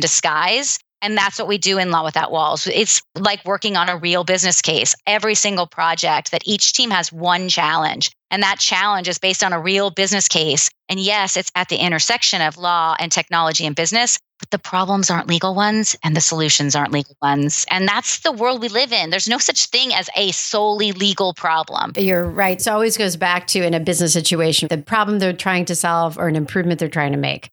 disguise 0.00 0.78
and 1.04 1.18
that's 1.18 1.38
what 1.38 1.48
we 1.48 1.58
do 1.58 1.76
in 1.76 1.90
Law 1.90 2.02
Without 2.02 2.32
Walls. 2.32 2.66
It's 2.66 3.02
like 3.14 3.44
working 3.44 3.76
on 3.76 3.90
a 3.90 3.98
real 3.98 4.24
business 4.24 4.62
case. 4.62 4.94
Every 5.06 5.34
single 5.34 5.66
project 5.66 6.30
that 6.30 6.40
each 6.46 6.72
team 6.72 6.90
has 6.90 7.12
one 7.12 7.50
challenge. 7.50 8.10
And 8.34 8.42
that 8.42 8.58
challenge 8.58 9.06
is 9.06 9.16
based 9.16 9.44
on 9.44 9.52
a 9.52 9.60
real 9.60 9.90
business 9.90 10.26
case. 10.26 10.68
And 10.88 10.98
yes, 10.98 11.36
it's 11.36 11.52
at 11.54 11.68
the 11.68 11.76
intersection 11.76 12.42
of 12.42 12.58
law 12.58 12.96
and 12.98 13.12
technology 13.12 13.64
and 13.64 13.76
business, 13.76 14.18
but 14.40 14.50
the 14.50 14.58
problems 14.58 15.08
aren't 15.08 15.28
legal 15.28 15.54
ones 15.54 15.94
and 16.02 16.16
the 16.16 16.20
solutions 16.20 16.74
aren't 16.74 16.90
legal 16.90 17.16
ones. 17.22 17.64
And 17.70 17.86
that's 17.86 18.18
the 18.18 18.32
world 18.32 18.60
we 18.60 18.66
live 18.66 18.92
in. 18.92 19.10
There's 19.10 19.28
no 19.28 19.38
such 19.38 19.66
thing 19.66 19.94
as 19.94 20.10
a 20.16 20.32
solely 20.32 20.90
legal 20.90 21.32
problem. 21.32 21.92
You're 21.96 22.28
right. 22.28 22.60
So 22.60 22.72
it 22.72 22.74
always 22.74 22.96
goes 22.96 23.14
back 23.14 23.46
to 23.48 23.64
in 23.64 23.72
a 23.72 23.78
business 23.78 24.12
situation, 24.12 24.66
the 24.68 24.78
problem 24.78 25.20
they're 25.20 25.32
trying 25.32 25.66
to 25.66 25.76
solve 25.76 26.18
or 26.18 26.26
an 26.26 26.34
improvement 26.34 26.80
they're 26.80 26.88
trying 26.88 27.12
to 27.12 27.18
make. 27.18 27.50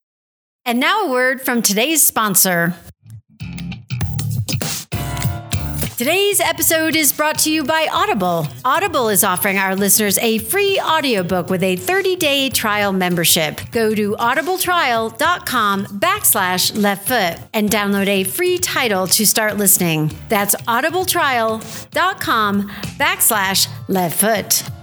And 0.66 0.80
now 0.80 1.04
a 1.04 1.12
word 1.12 1.42
from 1.42 1.62
today's 1.62 2.02
sponsor. 2.02 2.74
Today's 6.02 6.40
episode 6.40 6.96
is 6.96 7.14
brought 7.14 7.38
to 7.42 7.52
you 7.52 7.64
by 7.64 7.88
Audible. 7.94 8.48
Audible 8.66 9.10
is 9.10 9.24
offering 9.24 9.60
our 9.60 9.76
listeners 9.76 10.18
a 10.18 10.40
free 10.40 10.80
audiobook 10.80 11.52
with 11.52 11.62
a 11.62 11.78
30-day 11.78 12.50
trial 12.50 12.92
membership. 12.92 13.62
Go 13.72 13.94
to 13.94 14.14
audibletrial.com 14.14 15.86
backslash 15.86 16.76
left 16.76 17.08
foot 17.08 17.38
and 17.54 17.70
download 17.70 18.08
a 18.08 18.24
free 18.24 18.58
title 18.58 19.06
to 19.06 19.28
start 19.28 19.58
listening. 19.58 20.12
That's 20.28 20.56
audibletrial.com 20.56 22.70
backslash 22.98 23.68
left 23.88 24.20
foot. 24.20 24.81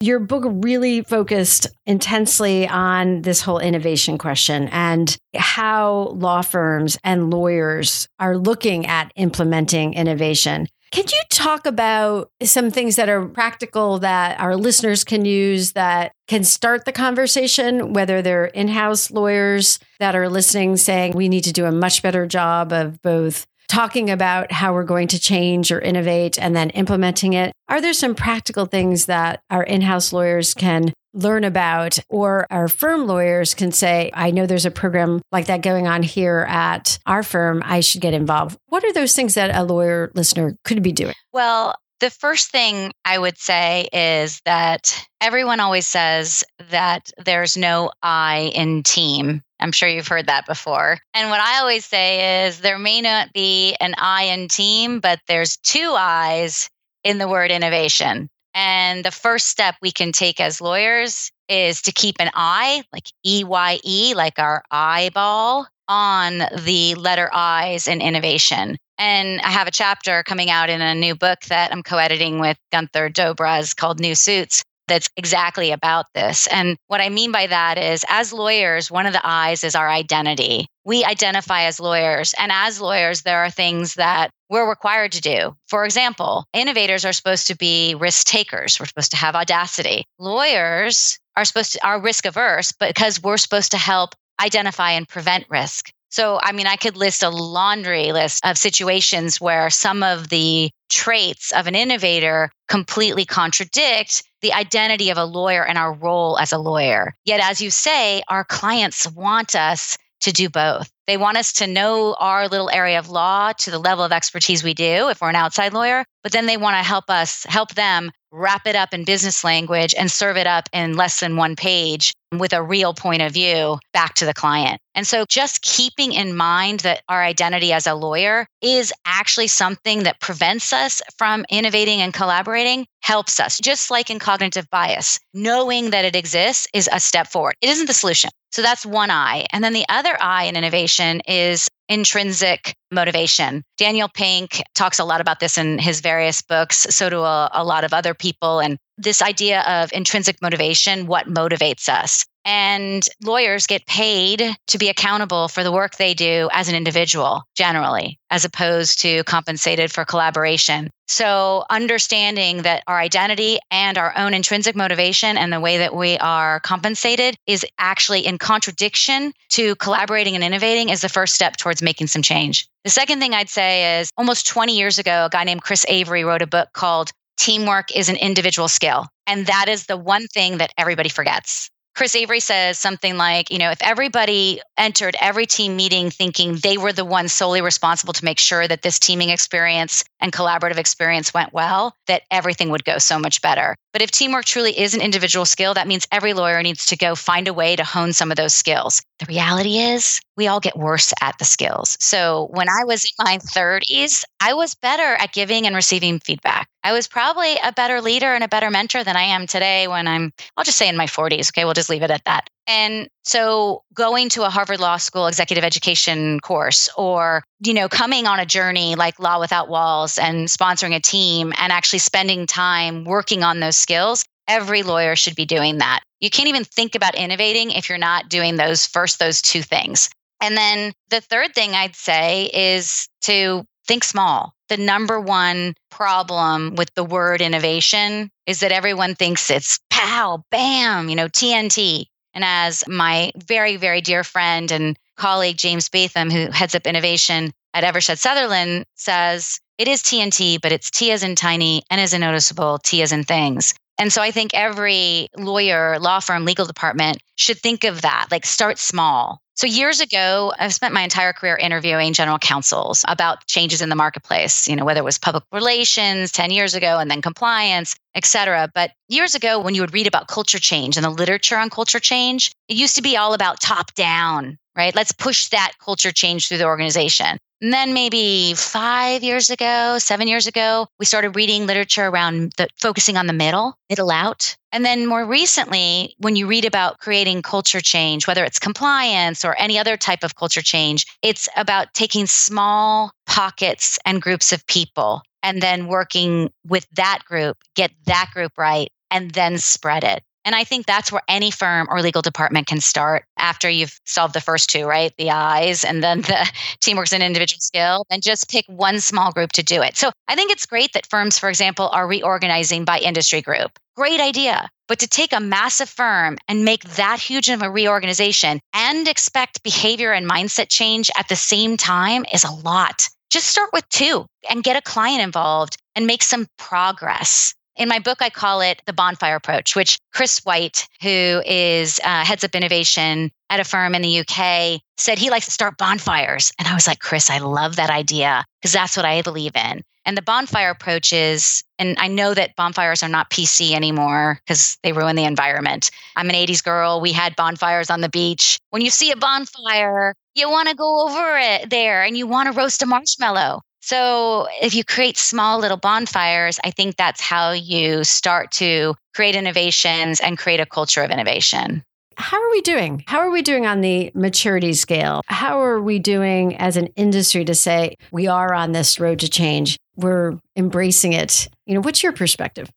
Your 0.00 0.18
book 0.18 0.44
really 0.46 1.00
focused 1.00 1.68
intensely 1.86 2.68
on 2.68 3.22
this 3.22 3.40
whole 3.40 3.58
innovation 3.58 4.18
question 4.18 4.68
and 4.68 5.16
how 5.34 6.12
law 6.14 6.42
firms 6.42 6.98
and 7.02 7.30
lawyers 7.30 8.06
are 8.18 8.36
looking 8.36 8.84
at 8.86 9.10
implementing 9.16 9.94
innovation. 9.94 10.68
Can 10.92 11.04
you 11.08 11.20
talk 11.30 11.66
about 11.66 12.30
some 12.42 12.70
things 12.70 12.96
that 12.96 13.08
are 13.08 13.26
practical 13.26 13.98
that 14.00 14.38
our 14.38 14.54
listeners 14.54 15.02
can 15.02 15.24
use 15.24 15.72
that 15.72 16.12
can 16.28 16.44
start 16.44 16.84
the 16.84 16.92
conversation, 16.92 17.94
whether 17.94 18.20
they're 18.20 18.46
in 18.46 18.68
house 18.68 19.10
lawyers 19.10 19.78
that 19.98 20.14
are 20.14 20.28
listening 20.28 20.76
saying 20.76 21.12
we 21.14 21.28
need 21.28 21.44
to 21.44 21.52
do 21.52 21.64
a 21.64 21.72
much 21.72 22.02
better 22.02 22.26
job 22.26 22.72
of 22.72 23.00
both 23.02 23.46
talking 23.68 24.10
about 24.10 24.52
how 24.52 24.72
we're 24.72 24.84
going 24.84 25.08
to 25.08 25.18
change 25.18 25.70
or 25.72 25.80
innovate 25.80 26.38
and 26.38 26.54
then 26.54 26.70
implementing 26.70 27.32
it. 27.32 27.52
Are 27.68 27.80
there 27.80 27.92
some 27.92 28.14
practical 28.14 28.66
things 28.66 29.06
that 29.06 29.40
our 29.50 29.62
in 29.62 29.82
house 29.82 30.12
lawyers 30.12 30.54
can 30.54 30.92
learn 31.16 31.44
about, 31.44 31.98
or 32.10 32.46
our 32.50 32.68
firm 32.68 33.06
lawyers 33.06 33.54
can 33.54 33.72
say, 33.72 34.10
I 34.12 34.30
know 34.30 34.46
there's 34.46 34.66
a 34.66 34.70
program 34.70 35.22
like 35.32 35.46
that 35.46 35.62
going 35.62 35.86
on 35.86 36.02
here 36.02 36.46
at 36.48 36.98
our 37.06 37.22
firm. 37.22 37.62
I 37.64 37.80
should 37.80 38.02
get 38.02 38.14
involved. 38.14 38.58
What 38.66 38.84
are 38.84 38.92
those 38.92 39.14
things 39.14 39.34
that 39.34 39.56
a 39.56 39.64
lawyer 39.64 40.12
listener 40.14 40.56
could 40.64 40.82
be 40.82 40.92
doing? 40.92 41.14
Well, 41.32 41.74
the 42.00 42.10
first 42.10 42.50
thing 42.50 42.92
I 43.06 43.18
would 43.18 43.38
say 43.38 43.88
is 43.92 44.40
that 44.44 45.06
everyone 45.22 45.60
always 45.60 45.86
says 45.86 46.44
that 46.70 47.10
there's 47.24 47.56
no 47.56 47.90
I 48.02 48.52
in 48.54 48.82
team. 48.82 49.40
I'm 49.60 49.72
sure 49.72 49.88
you've 49.88 50.08
heard 50.08 50.26
that 50.26 50.46
before. 50.46 50.98
And 51.14 51.30
what 51.30 51.40
I 51.40 51.60
always 51.60 51.84
say 51.84 52.46
is 52.46 52.60
there 52.60 52.78
may 52.78 53.00
not 53.00 53.32
be 53.32 53.74
an 53.80 53.94
I 53.98 54.24
in 54.24 54.48
team, 54.48 55.00
but 55.00 55.20
there's 55.28 55.56
two 55.58 55.94
I's 55.96 56.68
in 57.04 57.18
the 57.18 57.28
word 57.28 57.50
innovation. 57.50 58.28
And 58.54 59.04
the 59.04 59.10
first 59.10 59.48
step 59.48 59.76
we 59.82 59.92
can 59.92 60.12
take 60.12 60.40
as 60.40 60.60
lawyers 60.60 61.30
is 61.48 61.82
to 61.82 61.92
keep 61.92 62.16
an 62.18 62.30
eye, 62.34 62.82
like 62.92 63.04
E 63.24 63.44
Y 63.44 63.78
E, 63.84 64.14
like 64.14 64.38
our 64.38 64.62
eyeball, 64.70 65.66
on 65.88 66.38
the 66.64 66.94
letter 66.96 67.30
I's 67.32 67.86
in 67.86 68.00
innovation. 68.00 68.76
And 68.98 69.40
I 69.42 69.50
have 69.50 69.68
a 69.68 69.72
chapter 69.72 70.22
coming 70.22 70.50
out 70.50 70.70
in 70.70 70.80
a 70.80 70.94
new 70.94 71.14
book 71.14 71.40
that 71.48 71.70
I'm 71.70 71.82
co 71.82 71.98
editing 71.98 72.40
with 72.40 72.56
Guenther 72.72 73.12
Dobrauz 73.12 73.76
called 73.76 74.00
New 74.00 74.14
Suits 74.14 74.64
that's 74.88 75.08
exactly 75.16 75.72
about 75.72 76.06
this. 76.14 76.46
And 76.48 76.76
what 76.86 77.00
I 77.00 77.08
mean 77.08 77.32
by 77.32 77.46
that 77.46 77.78
is, 77.78 78.04
as 78.08 78.32
lawyers, 78.32 78.90
one 78.90 79.06
of 79.06 79.12
the 79.12 79.26
eyes 79.26 79.64
is 79.64 79.74
our 79.74 79.88
identity. 79.88 80.66
We 80.84 81.04
identify 81.04 81.64
as 81.64 81.80
lawyers. 81.80 82.34
And 82.38 82.52
as 82.52 82.80
lawyers, 82.80 83.22
there 83.22 83.38
are 83.38 83.50
things 83.50 83.94
that 83.94 84.30
we're 84.48 84.68
required 84.68 85.12
to 85.12 85.20
do. 85.20 85.56
For 85.66 85.84
example, 85.84 86.44
innovators 86.52 87.04
are 87.04 87.12
supposed 87.12 87.48
to 87.48 87.56
be 87.56 87.94
risk 87.94 88.26
takers. 88.26 88.78
We're 88.78 88.86
supposed 88.86 89.10
to 89.10 89.16
have 89.16 89.34
audacity. 89.34 90.04
Lawyers 90.18 91.18
are 91.36 91.44
supposed 91.44 91.72
to 91.72 91.86
are 91.86 92.00
risk 92.00 92.24
averse 92.24 92.72
because 92.72 93.22
we're 93.22 93.36
supposed 93.36 93.72
to 93.72 93.78
help 93.78 94.14
identify 94.40 94.92
and 94.92 95.08
prevent 95.08 95.46
risk. 95.48 95.90
So, 96.10 96.38
I 96.42 96.52
mean, 96.52 96.66
I 96.66 96.76
could 96.76 96.96
list 96.96 97.22
a 97.22 97.28
laundry 97.28 98.12
list 98.12 98.46
of 98.46 98.56
situations 98.56 99.40
where 99.40 99.68
some 99.70 100.02
of 100.02 100.28
the 100.28 100.70
traits 100.88 101.52
of 101.52 101.66
an 101.66 101.74
innovator 101.74 102.50
completely 102.68 103.24
contradict 103.24 104.22
the 104.42 104.52
identity 104.52 105.10
of 105.10 105.18
a 105.18 105.24
lawyer 105.24 105.64
and 105.64 105.78
our 105.78 105.92
role 105.92 106.38
as 106.38 106.52
a 106.52 106.58
lawyer. 106.58 107.14
Yet, 107.24 107.40
as 107.40 107.60
you 107.60 107.70
say, 107.70 108.22
our 108.28 108.44
clients 108.44 109.10
want 109.10 109.54
us 109.54 109.98
to 110.26 110.32
do 110.32 110.48
both. 110.48 110.90
They 111.06 111.16
want 111.16 111.36
us 111.36 111.52
to 111.54 111.68
know 111.68 112.16
our 112.18 112.48
little 112.48 112.68
area 112.68 112.98
of 112.98 113.08
law 113.08 113.52
to 113.52 113.70
the 113.70 113.78
level 113.78 114.04
of 114.04 114.10
expertise 114.10 114.64
we 114.64 114.74
do 114.74 115.08
if 115.08 115.20
we're 115.20 115.28
an 115.28 115.36
outside 115.36 115.72
lawyer, 115.72 116.04
but 116.24 116.32
then 116.32 116.46
they 116.46 116.56
want 116.56 116.76
to 116.76 116.82
help 116.82 117.08
us 117.08 117.44
help 117.48 117.74
them 117.74 118.10
wrap 118.32 118.66
it 118.66 118.74
up 118.74 118.92
in 118.92 119.04
business 119.04 119.44
language 119.44 119.94
and 119.96 120.10
serve 120.10 120.36
it 120.36 120.46
up 120.46 120.68
in 120.72 120.96
less 120.96 121.20
than 121.20 121.36
one 121.36 121.54
page 121.56 122.12
with 122.32 122.52
a 122.52 122.62
real 122.62 122.92
point 122.92 123.22
of 123.22 123.32
view 123.32 123.78
back 123.92 124.14
to 124.14 124.26
the 124.26 124.34
client. 124.34 124.80
And 124.94 125.06
so 125.06 125.24
just 125.28 125.62
keeping 125.62 126.12
in 126.12 126.36
mind 126.36 126.80
that 126.80 127.02
our 127.08 127.22
identity 127.22 127.72
as 127.72 127.86
a 127.86 127.94
lawyer 127.94 128.46
is 128.60 128.92
actually 129.06 129.46
something 129.46 130.02
that 130.02 130.20
prevents 130.20 130.72
us 130.72 131.00
from 131.16 131.46
innovating 131.50 132.00
and 132.00 132.12
collaborating 132.12 132.86
helps 133.00 133.38
us. 133.38 133.58
Just 133.58 133.90
like 133.90 134.10
in 134.10 134.18
cognitive 134.18 134.68
bias, 134.70 135.20
knowing 135.32 135.90
that 135.90 136.04
it 136.04 136.16
exists 136.16 136.66
is 136.74 136.90
a 136.92 137.00
step 137.00 137.28
forward. 137.28 137.54
It 137.60 137.70
isn't 137.70 137.86
the 137.86 137.94
solution. 137.94 138.30
So 138.56 138.62
that's 138.62 138.86
one 138.86 139.10
eye. 139.10 139.44
And 139.52 139.62
then 139.62 139.74
the 139.74 139.84
other 139.90 140.16
eye 140.18 140.44
in 140.44 140.56
innovation 140.56 141.20
is 141.28 141.68
intrinsic 141.90 142.74
motivation. 142.90 143.62
Daniel 143.76 144.08
Pink 144.08 144.62
talks 144.74 144.98
a 144.98 145.04
lot 145.04 145.20
about 145.20 145.40
this 145.40 145.58
in 145.58 145.78
his 145.78 146.00
various 146.00 146.40
books. 146.40 146.86
So 146.88 147.10
do 147.10 147.20
a, 147.20 147.50
a, 147.52 147.62
lot 147.62 147.84
of 147.84 147.92
other 147.92 148.14
people. 148.14 148.60
And 148.60 148.78
this 148.96 149.20
idea 149.20 149.60
of 149.60 149.92
intrinsic 149.92 150.40
motivation, 150.40 151.06
what 151.06 151.26
motivates 151.26 151.86
us. 151.90 152.24
And 152.46 153.02
lawyers 153.24 153.66
get 153.66 153.86
paid 153.86 154.56
to 154.68 154.78
be 154.78 154.88
accountable 154.88 155.48
for 155.48 155.64
the 155.64 155.72
work 155.72 155.96
they 155.96 156.14
do 156.14 156.48
as 156.52 156.68
an 156.68 156.76
individual, 156.76 157.42
generally, 157.56 158.20
as 158.30 158.44
opposed 158.44 159.00
to 159.00 159.24
compensated 159.24 159.90
for 159.92 160.04
collaboration. 160.04 160.88
So, 161.08 161.64
understanding 161.70 162.62
that 162.62 162.84
our 162.86 162.98
identity 163.00 163.58
and 163.72 163.98
our 163.98 164.16
own 164.16 164.32
intrinsic 164.32 164.76
motivation 164.76 165.36
and 165.36 165.52
the 165.52 165.60
way 165.60 165.78
that 165.78 165.94
we 165.94 166.18
are 166.18 166.60
compensated 166.60 167.36
is 167.48 167.66
actually 167.78 168.24
in 168.24 168.38
contradiction 168.38 169.32
to 169.50 169.74
collaborating 169.76 170.36
and 170.36 170.44
innovating 170.44 170.88
is 170.88 171.00
the 171.00 171.08
first 171.08 171.34
step 171.34 171.56
towards 171.56 171.82
making 171.82 172.06
some 172.06 172.22
change. 172.22 172.68
The 172.84 172.90
second 172.90 173.18
thing 173.18 173.34
I'd 173.34 173.48
say 173.48 174.00
is 174.00 174.10
almost 174.16 174.46
20 174.46 174.76
years 174.76 175.00
ago, 175.00 175.26
a 175.26 175.30
guy 175.30 175.42
named 175.42 175.62
Chris 175.62 175.84
Avery 175.88 176.22
wrote 176.22 176.42
a 176.42 176.46
book 176.46 176.68
called 176.74 177.10
Teamwork 177.36 177.94
is 177.94 178.08
an 178.08 178.16
Individual 178.16 178.68
Skill. 178.68 179.08
And 179.26 179.46
that 179.46 179.66
is 179.68 179.86
the 179.86 179.96
one 179.96 180.26
thing 180.28 180.58
that 180.58 180.72
everybody 180.78 181.08
forgets. 181.08 181.70
Chris 181.96 182.14
Avery 182.14 182.40
says 182.40 182.78
something 182.78 183.16
like, 183.16 183.50
you 183.50 183.58
know, 183.58 183.70
if 183.70 183.80
everybody 183.80 184.60
entered 184.76 185.16
every 185.18 185.46
team 185.46 185.76
meeting 185.76 186.10
thinking 186.10 186.56
they 186.56 186.76
were 186.76 186.92
the 186.92 187.06
ones 187.06 187.32
solely 187.32 187.62
responsible 187.62 188.12
to 188.12 188.24
make 188.24 188.38
sure 188.38 188.68
that 188.68 188.82
this 188.82 188.98
teaming 188.98 189.30
experience 189.30 190.04
and 190.20 190.32
collaborative 190.32 190.78
experience 190.78 191.34
went 191.34 191.52
well, 191.52 191.94
that 192.06 192.22
everything 192.30 192.70
would 192.70 192.84
go 192.84 192.98
so 192.98 193.18
much 193.18 193.42
better. 193.42 193.76
But 193.92 194.02
if 194.02 194.10
teamwork 194.10 194.44
truly 194.44 194.78
is 194.78 194.94
an 194.94 195.00
individual 195.00 195.44
skill, 195.44 195.74
that 195.74 195.88
means 195.88 196.06
every 196.12 196.32
lawyer 196.32 196.62
needs 196.62 196.86
to 196.86 196.96
go 196.96 197.14
find 197.14 197.48
a 197.48 197.54
way 197.54 197.76
to 197.76 197.84
hone 197.84 198.12
some 198.12 198.30
of 198.30 198.36
those 198.36 198.54
skills. 198.54 199.02
The 199.18 199.26
reality 199.26 199.78
is, 199.78 200.20
we 200.36 200.48
all 200.48 200.60
get 200.60 200.76
worse 200.76 201.12
at 201.22 201.38
the 201.38 201.44
skills. 201.44 201.96
So 202.00 202.48
when 202.50 202.68
I 202.68 202.84
was 202.84 203.04
in 203.04 203.24
my 203.24 203.38
30s, 203.38 204.24
I 204.40 204.54
was 204.54 204.74
better 204.74 205.14
at 205.14 205.32
giving 205.32 205.66
and 205.66 205.74
receiving 205.74 206.18
feedback. 206.20 206.68
I 206.84 206.92
was 206.92 207.08
probably 207.08 207.54
a 207.64 207.72
better 207.72 208.00
leader 208.00 208.34
and 208.34 208.44
a 208.44 208.48
better 208.48 208.70
mentor 208.70 209.02
than 209.02 209.16
I 209.16 209.22
am 209.22 209.46
today 209.46 209.88
when 209.88 210.06
I'm, 210.06 210.32
I'll 210.56 210.64
just 210.64 210.78
say 210.78 210.88
in 210.88 210.96
my 210.96 211.06
40s. 211.06 211.50
Okay, 211.50 211.64
we'll 211.64 211.74
just 211.74 211.90
leave 211.90 212.02
it 212.02 212.10
at 212.10 212.24
that. 212.26 212.48
And 212.66 213.08
so 213.22 213.82
going 213.94 214.28
to 214.30 214.44
a 214.44 214.50
Harvard 214.50 214.80
Law 214.80 214.96
School 214.96 215.26
executive 215.28 215.64
education 215.64 216.40
course 216.40 216.88
or, 216.96 217.44
you 217.60 217.74
know, 217.74 217.88
coming 217.88 218.26
on 218.26 218.40
a 218.40 218.46
journey 218.46 218.96
like 218.96 219.20
Law 219.20 219.38
Without 219.38 219.68
Walls 219.68 220.18
and 220.18 220.48
sponsoring 220.48 220.94
a 220.94 221.00
team 221.00 221.52
and 221.58 221.72
actually 221.72 222.00
spending 222.00 222.46
time 222.46 223.04
working 223.04 223.42
on 223.42 223.60
those 223.60 223.76
skills, 223.76 224.24
every 224.48 224.82
lawyer 224.82 225.14
should 225.14 225.36
be 225.36 225.46
doing 225.46 225.78
that. 225.78 226.00
You 226.20 226.30
can't 226.30 226.48
even 226.48 226.64
think 226.64 226.94
about 226.94 227.14
innovating 227.14 227.70
if 227.70 227.88
you're 227.88 227.98
not 227.98 228.28
doing 228.28 228.56
those 228.56 228.86
first 228.86 229.18
those 229.18 229.42
two 229.42 229.62
things. 229.62 230.08
And 230.40 230.56
then 230.56 230.92
the 231.10 231.20
third 231.20 231.54
thing 231.54 231.74
I'd 231.74 231.96
say 231.96 232.50
is 232.52 233.08
to 233.22 233.64
think 233.86 234.04
small. 234.04 234.54
The 234.68 234.76
number 234.76 235.20
one 235.20 235.74
problem 235.90 236.74
with 236.74 236.92
the 236.94 237.04
word 237.04 237.40
innovation 237.40 238.30
is 238.46 238.60
that 238.60 238.72
everyone 238.72 239.14
thinks 239.14 239.50
it's 239.50 239.78
pow, 239.90 240.42
bam, 240.50 241.08
you 241.08 241.14
know, 241.14 241.28
TNT. 241.28 242.06
And 242.36 242.44
as 242.44 242.84
my 242.86 243.32
very, 243.34 243.76
very 243.76 244.02
dear 244.02 244.22
friend 244.22 244.70
and 244.70 244.98
colleague, 245.16 245.56
James 245.56 245.88
Batham, 245.88 246.30
who 246.30 246.50
heads 246.50 246.74
up 246.74 246.86
innovation 246.86 247.50
at 247.72 247.82
Eversheds 247.82 248.18
Sutherland, 248.18 248.84
says, 248.94 249.58
it 249.78 249.88
is 249.88 250.02
TNT, 250.02 250.60
but 250.60 250.70
it's 250.70 250.90
T 250.90 251.10
as 251.12 251.22
in 251.22 251.34
tiny, 251.34 251.82
N 251.90 251.98
as 251.98 252.12
in 252.12 252.20
noticeable, 252.20 252.78
T 252.78 253.00
as 253.00 253.10
in 253.10 253.24
things. 253.24 253.72
And 253.98 254.12
so 254.12 254.22
I 254.22 254.30
think 254.30 254.52
every 254.54 255.28
lawyer, 255.36 255.98
law 255.98 256.20
firm, 256.20 256.44
legal 256.44 256.66
department 256.66 257.18
should 257.36 257.58
think 257.58 257.84
of 257.84 258.02
that, 258.02 258.26
like 258.30 258.44
start 258.44 258.78
small. 258.78 259.40
So 259.56 259.66
years 259.66 260.00
ago, 260.00 260.52
I've 260.58 260.74
spent 260.74 260.92
my 260.92 261.00
entire 261.00 261.32
career 261.32 261.56
interviewing 261.56 262.12
general 262.12 262.38
counsels 262.38 263.06
about 263.08 263.46
changes 263.46 263.80
in 263.80 263.88
the 263.88 263.96
marketplace, 263.96 264.68
you 264.68 264.76
know, 264.76 264.84
whether 264.84 265.00
it 265.00 265.04
was 265.04 265.16
public 265.16 265.44
relations 265.50 266.30
10 266.30 266.50
years 266.50 266.74
ago 266.74 266.98
and 266.98 267.10
then 267.10 267.22
compliance, 267.22 267.96
et 268.14 268.26
cetera. 268.26 268.68
But 268.74 268.90
years 269.08 269.34
ago, 269.34 269.58
when 269.58 269.74
you 269.74 269.80
would 269.80 269.94
read 269.94 270.06
about 270.06 270.28
culture 270.28 270.58
change 270.58 270.98
and 270.98 271.04
the 271.04 271.10
literature 271.10 271.56
on 271.56 271.70
culture 271.70 272.00
change, 272.00 272.52
it 272.68 272.76
used 272.76 272.96
to 272.96 273.02
be 273.02 273.16
all 273.16 273.32
about 273.32 273.58
top 273.58 273.94
down, 273.94 274.58
right? 274.76 274.94
Let's 274.94 275.12
push 275.12 275.48
that 275.48 275.72
culture 275.82 276.12
change 276.12 276.48
through 276.48 276.58
the 276.58 276.66
organization. 276.66 277.38
And 277.62 277.72
then 277.72 277.94
maybe 277.94 278.52
five 278.54 279.22
years 279.22 279.48
ago, 279.48 279.96
seven 279.98 280.28
years 280.28 280.46
ago, 280.46 280.88
we 280.98 281.06
started 281.06 281.36
reading 281.36 281.66
literature 281.66 282.06
around 282.06 282.52
the 282.58 282.68
focusing 282.76 283.16
on 283.16 283.26
the 283.26 283.32
middle, 283.32 283.78
middle 283.88 284.10
out. 284.10 284.54
And 284.72 284.84
then 284.84 285.06
more 285.06 285.24
recently, 285.24 286.14
when 286.18 286.36
you 286.36 286.46
read 286.46 286.66
about 286.66 286.98
creating 286.98 287.40
culture 287.40 287.80
change, 287.80 288.26
whether 288.26 288.44
it's 288.44 288.58
compliance 288.58 289.42
or 289.42 289.58
any 289.58 289.78
other 289.78 289.96
type 289.96 290.22
of 290.22 290.34
culture 290.34 290.60
change, 290.60 291.06
it's 291.22 291.48
about 291.56 291.94
taking 291.94 292.26
small 292.26 293.10
pockets 293.26 293.98
and 294.04 294.20
groups 294.20 294.52
of 294.52 294.66
people 294.66 295.22
and 295.42 295.62
then 295.62 295.86
working 295.86 296.50
with 296.66 296.86
that 296.92 297.20
group, 297.24 297.56
get 297.74 297.90
that 298.04 298.28
group 298.34 298.52
right, 298.58 298.90
and 299.10 299.30
then 299.30 299.56
spread 299.56 300.04
it. 300.04 300.22
And 300.46 300.54
I 300.54 300.62
think 300.62 300.86
that's 300.86 301.10
where 301.10 301.22
any 301.26 301.50
firm 301.50 301.88
or 301.90 302.00
legal 302.00 302.22
department 302.22 302.68
can 302.68 302.80
start 302.80 303.24
after 303.36 303.68
you've 303.68 303.98
solved 304.06 304.32
the 304.32 304.40
first 304.40 304.70
two, 304.70 304.86
right? 304.86 305.12
The 305.18 305.32
eyes 305.32 305.84
and 305.84 306.04
then 306.04 306.20
the 306.22 306.50
teamwork's 306.80 307.12
an 307.12 307.20
individual 307.20 307.58
skill, 307.60 308.04
and 308.10 308.22
just 308.22 308.48
pick 308.48 308.64
one 308.68 309.00
small 309.00 309.32
group 309.32 309.50
to 309.52 309.64
do 309.64 309.82
it. 309.82 309.96
So 309.96 310.12
I 310.28 310.36
think 310.36 310.52
it's 310.52 310.64
great 310.64 310.92
that 310.92 311.08
firms, 311.10 311.36
for 311.36 311.48
example, 311.48 311.88
are 311.88 312.06
reorganizing 312.06 312.84
by 312.84 313.00
industry 313.00 313.42
group. 313.42 313.72
Great 313.96 314.20
idea. 314.20 314.68
But 314.86 315.00
to 315.00 315.08
take 315.08 315.32
a 315.32 315.40
massive 315.40 315.88
firm 315.88 316.38
and 316.46 316.64
make 316.64 316.84
that 316.90 317.18
huge 317.18 317.48
of 317.48 317.62
a 317.62 317.70
reorganization 317.70 318.60
and 318.72 319.08
expect 319.08 319.64
behavior 319.64 320.12
and 320.12 320.30
mindset 320.30 320.68
change 320.68 321.10
at 321.18 321.28
the 321.28 321.34
same 321.34 321.76
time 321.76 322.24
is 322.32 322.44
a 322.44 322.52
lot. 322.52 323.08
Just 323.30 323.48
start 323.48 323.70
with 323.72 323.88
two 323.88 324.26
and 324.48 324.62
get 324.62 324.76
a 324.76 324.82
client 324.82 325.22
involved 325.22 325.76
and 325.96 326.06
make 326.06 326.22
some 326.22 326.46
progress. 326.56 327.52
In 327.76 327.90
my 327.90 327.98
book, 327.98 328.22
I 328.22 328.30
call 328.30 328.62
it 328.62 328.80
the 328.86 328.94
bonfire 328.94 329.36
approach, 329.36 329.76
which 329.76 329.98
Chris 330.14 330.40
White, 330.44 330.88
who 331.02 331.42
is 331.44 332.00
uh, 332.02 332.24
heads 332.24 332.42
up 332.42 332.54
innovation 332.54 333.30
at 333.50 333.60
a 333.60 333.64
firm 333.64 333.94
in 333.94 334.00
the 334.00 334.20
UK, 334.20 334.80
said 334.96 335.18
he 335.18 335.28
likes 335.28 335.44
to 335.44 335.52
start 335.52 335.76
bonfires. 335.76 336.52
And 336.58 336.66
I 336.66 336.74
was 336.74 336.86
like, 336.86 337.00
Chris, 337.00 337.28
I 337.28 337.38
love 337.38 337.76
that 337.76 337.90
idea 337.90 338.44
because 338.60 338.72
that's 338.72 338.96
what 338.96 339.04
I 339.04 339.20
believe 339.20 339.54
in. 339.54 339.82
And 340.06 340.16
the 340.16 340.22
bonfire 340.22 340.70
approach 340.70 341.12
is, 341.12 341.64
and 341.78 341.96
I 341.98 342.06
know 342.08 342.32
that 342.32 342.56
bonfires 342.56 343.02
are 343.02 343.08
not 343.08 343.28
PC 343.28 343.72
anymore 343.72 344.40
because 344.46 344.78
they 344.82 344.92
ruin 344.92 345.16
the 345.16 345.24
environment. 345.24 345.90
I'm 346.14 346.30
an 346.30 346.36
80s 346.36 346.62
girl. 346.62 347.00
We 347.00 347.12
had 347.12 347.36
bonfires 347.36 347.90
on 347.90 348.00
the 348.00 348.08
beach. 348.08 348.58
When 348.70 348.82
you 348.82 348.90
see 348.90 349.10
a 349.10 349.16
bonfire, 349.16 350.14
you 350.36 350.48
want 350.48 350.68
to 350.68 350.76
go 350.76 351.08
over 351.08 351.38
it 351.38 351.70
there 351.70 352.04
and 352.04 352.16
you 352.16 352.26
want 352.26 352.46
to 352.46 352.58
roast 352.58 352.82
a 352.82 352.86
marshmallow. 352.86 353.62
So 353.86 354.48
if 354.60 354.74
you 354.74 354.82
create 354.82 355.16
small 355.16 355.60
little 355.60 355.76
bonfires, 355.76 356.58
I 356.64 356.72
think 356.72 356.96
that's 356.96 357.20
how 357.20 357.52
you 357.52 358.02
start 358.02 358.50
to 358.54 358.96
create 359.14 359.36
innovations 359.36 360.18
and 360.18 360.36
create 360.36 360.58
a 360.58 360.66
culture 360.66 361.04
of 361.04 361.12
innovation. 361.12 361.84
How 362.16 362.42
are 362.42 362.50
we 362.50 362.62
doing? 362.62 363.04
How 363.06 363.20
are 363.20 363.30
we 363.30 363.42
doing 363.42 363.64
on 363.64 363.82
the 363.82 364.10
maturity 364.12 364.72
scale? 364.72 365.22
How 365.26 365.62
are 365.62 365.80
we 365.80 366.00
doing 366.00 366.56
as 366.56 366.76
an 366.76 366.88
industry 366.96 367.44
to 367.44 367.54
say 367.54 367.94
we 368.10 368.26
are 368.26 368.52
on 368.52 368.72
this 368.72 368.98
road 368.98 369.20
to 369.20 369.28
change? 369.28 369.78
We're 369.94 370.36
embracing 370.56 371.12
it. 371.12 371.46
You 371.64 371.74
know, 371.74 371.80
what's 371.80 372.02
your 372.02 372.12
perspective? 372.12 372.68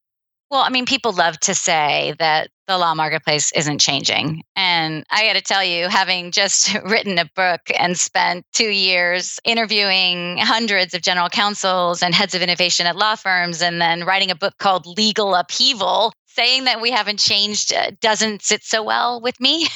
Well, 0.49 0.61
I 0.61 0.69
mean, 0.69 0.87
people 0.87 1.13
love 1.13 1.39
to 1.41 1.53
say 1.53 2.15
that 2.17 2.49
the 2.67 2.77
law 2.77 2.95
marketplace 2.95 3.51
isn't 3.51 3.79
changing. 3.79 4.43
And 4.55 5.05
I 5.11 5.27
got 5.27 5.33
to 5.33 5.41
tell 5.41 5.63
you, 5.63 5.87
having 5.89 6.31
just 6.31 6.73
written 6.83 7.19
a 7.19 7.29
book 7.35 7.61
and 7.77 7.97
spent 7.97 8.45
two 8.53 8.69
years 8.69 9.39
interviewing 9.43 10.37
hundreds 10.37 10.93
of 10.93 11.01
general 11.01 11.29
counsels 11.29 12.01
and 12.01 12.15
heads 12.15 12.33
of 12.33 12.41
innovation 12.41 12.87
at 12.87 12.95
law 12.95 13.15
firms, 13.15 13.61
and 13.61 13.79
then 13.79 14.05
writing 14.05 14.31
a 14.31 14.35
book 14.35 14.55
called 14.57 14.85
Legal 14.85 15.35
Upheaval, 15.35 16.13
saying 16.39 16.63
that 16.63 16.79
we 16.79 16.89
haven't 16.89 17.19
changed 17.19 17.73
uh, 17.73 17.91
doesn't 17.99 18.41
sit 18.41 18.63
so 18.63 18.81
well 18.81 19.19
with 19.19 19.37
me, 19.41 19.67